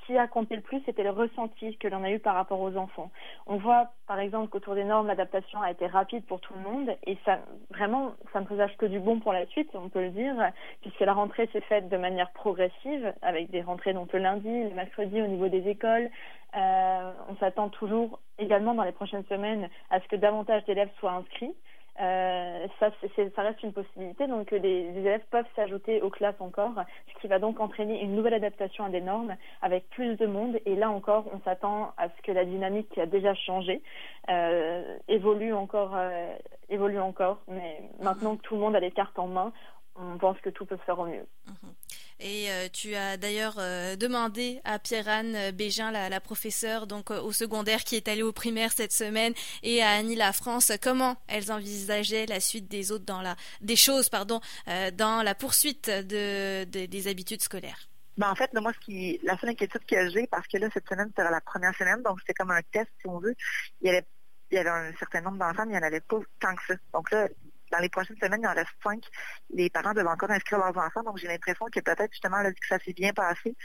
qui 0.08 0.16
a 0.16 0.26
compté 0.26 0.56
le 0.56 0.62
plus, 0.62 0.80
c'était 0.86 1.02
le 1.02 1.10
ressenti 1.10 1.76
que 1.76 1.86
l'on 1.86 2.02
a 2.02 2.10
eu 2.10 2.18
par 2.18 2.34
rapport 2.34 2.60
aux 2.60 2.74
enfants. 2.78 3.10
On 3.46 3.58
voit, 3.58 3.90
par 4.06 4.18
exemple, 4.18 4.48
qu'autour 4.48 4.74
des 4.74 4.84
normes, 4.84 5.06
l'adaptation 5.06 5.60
a 5.60 5.70
été 5.70 5.86
rapide 5.86 6.24
pour 6.24 6.40
tout 6.40 6.54
le 6.54 6.60
monde 6.60 6.96
et 7.06 7.18
ça, 7.26 7.40
vraiment, 7.70 8.12
ça 8.32 8.40
ne 8.40 8.46
présage 8.46 8.74
que 8.78 8.86
du 8.86 9.00
bon 9.00 9.20
pour 9.20 9.34
la 9.34 9.44
suite, 9.48 9.68
on 9.74 9.90
peut 9.90 10.00
le 10.00 10.10
dire, 10.10 10.34
puisque 10.80 11.00
la 11.00 11.12
rentrée 11.12 11.46
s'est 11.52 11.60
faite 11.60 11.90
de 11.90 11.96
manière 11.98 12.30
progressive, 12.30 13.12
avec 13.20 13.50
des 13.50 13.60
rentrées 13.60 13.92
donc 13.92 14.10
le 14.14 14.20
lundi, 14.20 14.48
le 14.48 14.74
mercredi 14.74 15.20
au 15.20 15.26
niveau 15.26 15.48
des 15.48 15.68
écoles. 15.68 16.08
Euh, 16.56 17.12
on 17.28 17.36
s'attend 17.36 17.68
toujours 17.68 18.18
également 18.38 18.72
dans 18.72 18.84
les 18.84 18.92
prochaines 18.92 19.26
semaines 19.26 19.68
à 19.90 20.00
ce 20.00 20.08
que 20.08 20.16
davantage 20.16 20.64
d'élèves 20.64 20.88
soient 21.00 21.12
inscrits. 21.12 21.54
Euh, 22.00 22.66
ça, 22.78 22.90
reste 23.42 23.62
une 23.62 23.72
possibilité. 23.72 24.26
Donc, 24.26 24.50
les, 24.52 24.60
élèves 24.96 25.24
peuvent 25.30 25.46
s'ajouter 25.56 26.00
aux 26.00 26.10
classes 26.10 26.40
encore, 26.40 26.72
ce 27.12 27.20
qui 27.20 27.26
va 27.26 27.38
donc 27.38 27.58
entraîner 27.60 28.02
une 28.02 28.14
nouvelle 28.14 28.34
adaptation 28.34 28.84
à 28.84 28.88
des 28.88 29.00
normes 29.00 29.36
avec 29.62 29.88
plus 29.90 30.16
de 30.16 30.26
monde. 30.26 30.60
Et 30.64 30.76
là 30.76 30.90
encore, 30.90 31.24
on 31.32 31.40
s'attend 31.40 31.92
à 31.96 32.08
ce 32.08 32.22
que 32.22 32.32
la 32.32 32.44
dynamique 32.44 32.88
qui 32.90 33.00
a 33.00 33.06
déjà 33.06 33.34
changé 33.34 33.82
euh, 34.30 34.96
évolue 35.08 35.52
encore, 35.52 35.96
euh, 35.96 36.34
évolue 36.68 37.00
encore. 37.00 37.40
Mais 37.48 37.82
maintenant 38.00 38.36
que 38.36 38.42
tout 38.42 38.54
le 38.54 38.60
monde 38.60 38.76
a 38.76 38.80
les 38.80 38.92
cartes 38.92 39.18
en 39.18 39.26
main, 39.26 39.52
on 39.96 40.18
pense 40.18 40.38
que 40.40 40.50
tout 40.50 40.66
peut 40.66 40.76
se 40.76 40.82
faire 40.82 40.98
au 40.98 41.06
mieux. 41.06 41.26
Mhm. 41.46 41.72
Et 42.20 42.50
euh, 42.50 42.68
tu 42.72 42.94
as 42.96 43.16
d'ailleurs 43.16 43.56
euh, 43.58 43.94
demandé 43.94 44.60
à 44.64 44.80
Pierre-Anne 44.80 45.52
Bégin, 45.52 45.92
la, 45.92 46.08
la, 46.08 46.20
professeure 46.20 46.88
donc 46.88 47.12
euh, 47.12 47.20
au 47.20 47.32
secondaire 47.32 47.84
qui 47.84 47.94
est 47.94 48.08
allée 48.08 48.24
au 48.24 48.32
primaire 48.32 48.72
cette 48.72 48.92
semaine, 48.92 49.34
et 49.62 49.82
à 49.82 49.90
Annie 49.90 50.16
La 50.16 50.32
France, 50.32 50.72
comment 50.82 51.16
elles 51.28 51.52
envisageaient 51.52 52.26
la 52.26 52.40
suite 52.40 52.68
des 52.68 52.90
autres 52.90 53.04
dans 53.04 53.22
la 53.22 53.36
des 53.60 53.76
choses 53.76 54.08
pardon 54.08 54.40
dans 54.94 55.22
la 55.22 55.34
poursuite 55.34 55.88
de, 55.88 56.64
des 56.64 57.08
habitudes 57.08 57.42
scolaires? 57.42 57.88
Ben 58.16 58.30
en 58.30 58.34
fait, 58.34 58.52
moi, 58.54 58.72
la 59.22 59.38
seule 59.38 59.50
inquiétude 59.50 59.86
que 59.86 60.10
j'ai, 60.10 60.26
parce 60.26 60.46
que 60.48 60.58
là, 60.58 60.68
cette 60.74 60.88
semaine, 60.88 61.08
c'était 61.08 61.30
la 61.30 61.40
première 61.40 61.74
semaine, 61.76 62.02
donc 62.02 62.18
c'était 62.20 62.34
comme 62.34 62.50
un 62.50 62.62
test, 62.72 62.90
si 63.00 63.06
on 63.06 63.20
veut. 63.20 63.36
Il 63.80 63.86
y 63.86 63.90
avait, 63.90 64.04
il 64.50 64.56
y 64.56 64.58
avait 64.58 64.70
un 64.70 64.92
certain 64.98 65.20
nombre 65.20 65.38
d'enfants, 65.38 65.64
mais 65.66 65.74
il 65.74 65.78
n'y 65.78 65.84
en 65.84 65.86
avait 65.86 66.00
pas 66.00 66.18
tant 66.40 66.54
que 66.56 66.62
ça. 66.66 66.74
Donc 66.92 67.12
là, 67.12 67.28
dans 67.70 67.78
les 67.78 67.88
prochaines 67.88 68.16
semaines, 68.16 68.40
il 68.42 68.46
en 68.46 68.54
reste 68.54 68.70
cinq. 68.82 69.02
Les 69.50 69.70
parents 69.70 69.92
doivent 69.92 70.08
encore 70.08 70.30
inscrire 70.30 70.58
leurs 70.58 70.76
enfants, 70.76 71.02
donc 71.02 71.18
j'ai 71.18 71.28
l'impression 71.28 71.66
que 71.66 71.80
peut-être 71.80 72.12
justement 72.12 72.42
que 72.42 72.66
ça 72.68 72.78
s'est 72.78 72.92
bien 72.92 73.12
passé, 73.12 73.56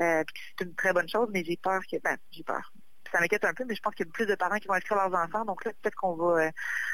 euh, 0.00 0.24
c'est 0.58 0.64
une 0.64 0.74
très 0.74 0.92
bonne 0.92 1.08
chose, 1.08 1.28
mais 1.32 1.44
j'ai 1.44 1.56
peur 1.56 1.80
que, 1.90 1.96
ben, 2.02 2.16
j'ai 2.30 2.42
peur. 2.42 2.72
Ça 3.12 3.20
m'inquiète 3.20 3.44
un 3.44 3.54
peu, 3.54 3.64
mais 3.64 3.74
je 3.74 3.82
pense 3.82 3.94
qu'il 3.94 4.06
y 4.06 4.08
a 4.08 4.12
plus 4.12 4.26
de 4.26 4.34
parents 4.34 4.56
qui 4.56 4.68
vont 4.68 4.74
inscrire 4.74 4.96
leurs 4.96 5.14
enfants, 5.14 5.44
donc 5.44 5.64
là, 5.64 5.72
peut-être 5.82 5.96
qu'on 5.96 6.16
va 6.16 6.44
euh, 6.44 6.50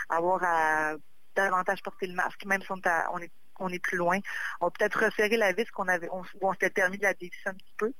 avoir 0.09 0.43
à 0.43 0.95
davantage 1.37 1.83
porter 1.83 2.07
le 2.09 2.15
masque, 2.15 2.45
même 2.45 2.61
si 2.63 2.69
on, 3.61 3.69
est, 3.71 3.79
plus 3.79 3.97
loin. 3.97 4.19
On 4.61 4.67
va 4.67 4.71
peut-être 4.71 5.05
resserrer 5.05 5.37
la 5.37 5.53
vis 5.53 5.67
qu'on 5.67 5.87
avait, 5.87 6.09
on, 6.11 6.23
on 6.41 6.53
s'était 6.55 6.71
permis 6.71 6.99
de 6.99 7.05
la 7.05 7.15
dévisser 7.15 7.47
un 7.49 7.55
petit 7.55 7.75
peu. 7.77 7.93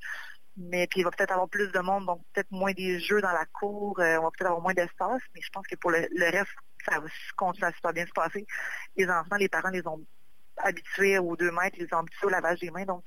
Mais 0.59 0.89
puis 0.89 1.01
il 1.01 1.05
va 1.05 1.11
peut-être 1.11 1.31
avoir 1.31 1.49
plus 1.49 1.71
de 1.71 1.79
monde, 1.79 2.07
donc 2.07 2.21
peut-être 2.33 2.51
moins 2.51 2.73
des 2.73 2.99
jeux 2.99 3.21
dans 3.21 3.31
la 3.31 3.47
cour, 3.47 3.95
on 3.99 4.23
va 4.23 4.31
peut-être 4.31 4.47
avoir 4.47 4.61
moins 4.61 4.75
d'espace, 4.75 5.23
mais 5.35 5.41
je 5.41 5.51
pense 5.51 5.65
que 5.69 5.77
pour 5.77 5.93
le, 5.93 6.09
reste, 6.31 6.51
ça 6.89 7.01
va 7.01 7.07
continuer 7.37 7.67
à 7.69 7.73
super 7.73 7.93
bien 7.93 8.07
se 8.07 8.13
passer. 8.13 8.47
Les 8.97 9.09
enfants, 9.09 9.37
les 9.37 9.49
parents 9.49 9.71
les 9.71 9.87
ont 9.87 10.05
habitués 10.57 11.19
aux 11.19 11.37
deux 11.37 11.51
mètres, 11.53 11.77
ils 11.79 11.85
les 11.85 11.95
ont 11.95 11.99
habitués 11.99 12.27
au 12.27 12.31
lavage 12.31 12.59
des 12.61 12.71
mains, 12.71 12.85
donc 12.85 13.05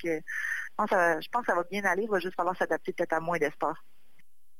pense, 0.77 0.89
je 0.91 1.29
pense 1.29 1.41
que 1.41 1.51
ça 1.51 1.55
va 1.55 1.63
bien 1.69 1.83
aller, 1.85 2.03
il 2.03 2.09
va 2.09 2.19
juste 2.19 2.35
falloir 2.35 2.55
s'adapter 2.57 2.93
peut-être 2.93 3.13
à 3.13 3.19
moins 3.19 3.37
d'espace. 3.37 3.77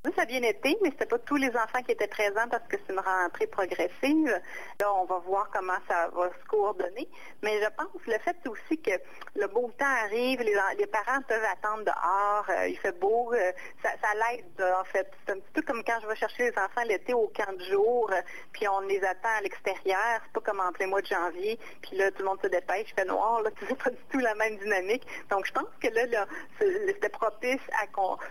Ça 0.03 0.23
a 0.23 0.25
bien 0.25 0.41
été, 0.41 0.75
mais 0.81 0.89
c'était 0.89 1.05
pas 1.05 1.19
tous 1.19 1.35
les 1.35 1.49
enfants 1.49 1.83
qui 1.85 1.91
étaient 1.91 2.07
présents 2.07 2.47
parce 2.49 2.67
que 2.67 2.75
c'est 2.75 2.91
une 2.91 2.99
rentrée 2.99 3.45
progressive. 3.45 4.41
Là, 4.79 4.93
on 4.95 5.05
va 5.05 5.19
voir 5.19 5.47
comment 5.53 5.77
ça 5.87 6.09
va 6.09 6.27
se 6.29 6.47
coordonner. 6.47 7.07
Mais 7.43 7.61
je 7.61 7.67
pense 7.77 8.01
le 8.07 8.17
fait 8.17 8.35
aussi 8.47 8.81
que 8.81 8.91
le 9.35 9.45
beau 9.45 9.71
temps 9.77 9.85
arrive, 9.85 10.41
les, 10.41 10.87
parents 10.87 11.21
peuvent 11.27 11.45
attendre 11.53 11.83
dehors, 11.83 12.45
euh, 12.49 12.67
il 12.67 12.79
fait 12.79 12.97
beau, 12.99 13.31
euh, 13.33 13.51
ça, 13.83 13.91
l'aide 14.15 14.75
en 14.75 14.83
fait. 14.85 15.07
C'est 15.23 15.33
un 15.33 15.39
petit 15.39 15.51
peu 15.53 15.61
comme 15.61 15.83
quand 15.83 15.99
je 16.01 16.07
vais 16.07 16.15
chercher 16.15 16.49
les 16.49 16.57
enfants 16.57 16.81
l'été 16.87 17.13
au 17.13 17.27
camp 17.27 17.55
de 17.55 17.63
jour, 17.65 18.09
euh, 18.11 18.21
puis 18.53 18.67
on 18.67 18.79
les 18.79 19.03
attend 19.03 19.37
à 19.37 19.41
l'extérieur. 19.41 20.19
C'est 20.25 20.33
pas 20.33 20.41
comme 20.41 20.61
en 20.61 20.71
plein 20.71 20.87
mois 20.87 21.01
de 21.01 21.07
janvier, 21.07 21.59
puis 21.83 21.97
là 21.97 22.09
tout 22.09 22.23
le 22.23 22.25
monde 22.25 22.41
se 22.41 22.47
dépêche, 22.47 22.87
il 22.89 22.95
fait 22.95 23.05
noir, 23.05 23.43
là, 23.43 23.51
c'est 23.69 23.77
pas 23.77 23.91
du 23.91 24.03
tout 24.11 24.19
la 24.19 24.33
même 24.33 24.57
dynamique. 24.57 25.05
Donc 25.29 25.45
je 25.45 25.51
pense 25.51 25.69
que 25.79 25.89
là, 25.89 26.07
là 26.07 26.25
c'était 26.59 27.09
propice 27.09 27.61
à 27.79 27.85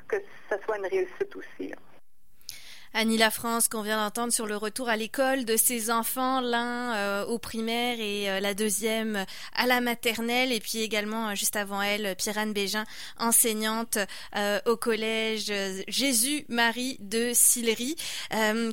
que 0.08 0.16
ça 0.48 0.56
soit 0.64 0.78
une 0.78 0.86
réussite 0.86 1.36
aussi. 1.36 1.59
feel 1.60 1.89
Annie 2.92 3.18
La 3.18 3.30
France 3.30 3.68
qu'on 3.68 3.82
vient 3.82 4.02
d'entendre 4.02 4.32
sur 4.32 4.46
le 4.46 4.56
retour 4.56 4.88
à 4.88 4.96
l'école 4.96 5.44
de 5.44 5.56
ses 5.56 5.92
enfants, 5.92 6.40
l'un 6.40 6.96
euh, 6.96 7.24
au 7.26 7.38
primaire 7.38 8.00
et 8.00 8.28
euh, 8.28 8.40
la 8.40 8.52
deuxième 8.52 9.26
à 9.54 9.66
la 9.68 9.80
maternelle, 9.80 10.50
et 10.50 10.58
puis 10.58 10.78
également 10.78 11.28
euh, 11.28 11.34
juste 11.36 11.54
avant 11.54 11.80
elle, 11.82 12.16
Pierre-Anne 12.16 12.52
Bégin, 12.52 12.84
enseignante 13.18 13.98
au 14.66 14.76
collège 14.76 15.52
Jésus-Marie 15.88 16.96
de 17.00 17.30
Sillery. 17.32 17.94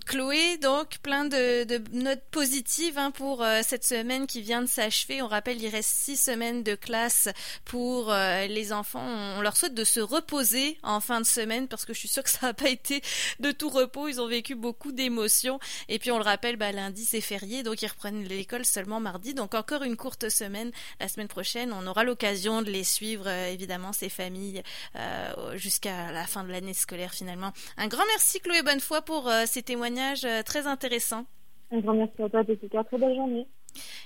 Chloé, 0.06 0.58
donc 0.58 0.98
plein 1.04 1.26
de, 1.26 1.64
de 1.64 1.82
notes 1.94 2.24
positives 2.32 2.98
hein, 2.98 3.12
pour 3.12 3.46
cette 3.64 3.84
semaine 3.84 4.28
qui 4.28 4.42
vient 4.42 4.62
de 4.62 4.68
s'achever. 4.68 5.22
On 5.22 5.28
rappelle, 5.28 5.62
il 5.62 5.70
reste 5.70 5.90
six 5.90 6.18
semaines 6.18 6.64
de 6.64 6.76
classe 6.76 7.30
pour 7.66 8.14
les 8.14 8.74
enfants. 8.74 9.06
On 9.38 9.42
leur 9.42 9.58
souhaite 9.58 9.74
de 9.74 9.84
se 9.84 10.00
reposer 10.00 10.78
en 10.84 11.00
fin 11.00 11.22
de 11.22 11.26
semaine 11.26 11.68
parce 11.68 11.86
que 11.86 11.94
je 11.94 12.00
suis 12.00 12.08
sûre 12.08 12.24
que 12.24 12.30
ça 12.30 12.48
n'a 12.48 12.54
pas 12.54 12.70
été 12.70 13.02
de 13.40 13.52
tout 13.52 13.70
repos 13.70 14.07
ils 14.08 14.22
ont 14.22 14.28
vécu 14.28 14.56
beaucoup 14.56 14.92
d'émotions. 14.92 15.60
Et 15.90 16.00
puis 16.00 16.12
on 16.12 16.18
le 16.18 16.24
rappelle, 16.24 16.56
bah, 16.56 16.72
lundi 16.72 17.06
c'est 17.06 17.22
férié, 17.22 17.64
donc 17.64 17.82
ils 17.82 17.88
reprennent 17.88 18.24
l'école 18.24 18.66
seulement 18.66 19.00
mardi. 19.00 19.34
Donc 19.34 19.54
encore 19.54 19.84
une 19.84 19.96
courte 19.96 20.30
semaine. 20.30 20.72
La 21.00 21.08
semaine 21.08 21.28
prochaine, 21.28 21.74
on 21.74 21.86
aura 21.88 22.04
l'occasion 22.04 22.62
de 22.62 22.70
les 22.70 22.84
suivre, 22.84 23.28
euh, 23.28 23.52
évidemment, 23.52 23.94
ces 23.94 24.10
familles, 24.10 24.64
euh, 24.96 25.58
jusqu'à 25.58 26.12
la 26.12 26.26
fin 26.26 26.44
de 26.44 26.52
l'année 26.52 26.74
scolaire 26.74 27.14
finalement. 27.14 27.52
Un 27.78 27.88
grand 27.88 28.06
merci 28.08 28.40
Chloé 28.40 28.62
Bonnefoy 28.64 29.02
pour 29.02 29.28
euh, 29.28 29.44
ces 29.46 29.64
témoignages 29.64 30.28
très 30.46 30.68
intéressants. 30.68 31.26
Un 31.72 31.80
grand 31.80 31.94
merci 31.94 32.22
à 32.22 32.30
toi 32.30 32.44
Jessica, 32.44 32.84
très 32.84 32.98
belle 32.98 33.16
journée. 33.16 33.48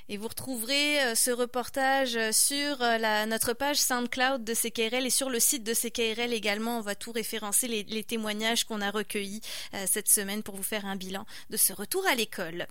Et 0.10 0.18
vous 0.18 0.28
retrouverez 0.28 1.02
euh, 1.04 1.16
ce 1.16 1.32
reportage 1.32 2.16
euh, 2.18 2.32
sur 2.32 2.82
euh, 2.82 3.26
notre 3.26 3.54
page 3.54 3.78
SoundCloud 3.78 4.44
de 4.44 4.54
CKRL 4.54 5.06
et 5.06 5.10
sur 5.10 5.30
le 5.30 5.40
site 5.40 5.64
de 5.64 5.74
CKRL 5.74 6.34
également. 6.34 6.80
On 6.80 6.82
va 6.82 6.96
tout 6.96 7.12
référencer 7.12 7.68
les 7.68 8.04
témoignages 8.04 8.66
qu'on 8.66 8.82
a 8.82 8.92
recueillis 8.92 9.42
cette 9.86 10.10
semaine 10.10 10.44
pour 10.44 10.56
vous 10.56 10.64
faire 10.64 10.86
un 10.86 10.96
bilan 10.96 11.26
de 11.50 11.58
ce 11.58 11.74
retour 11.74 12.06
à 12.08 12.16
l'école. 12.16 12.60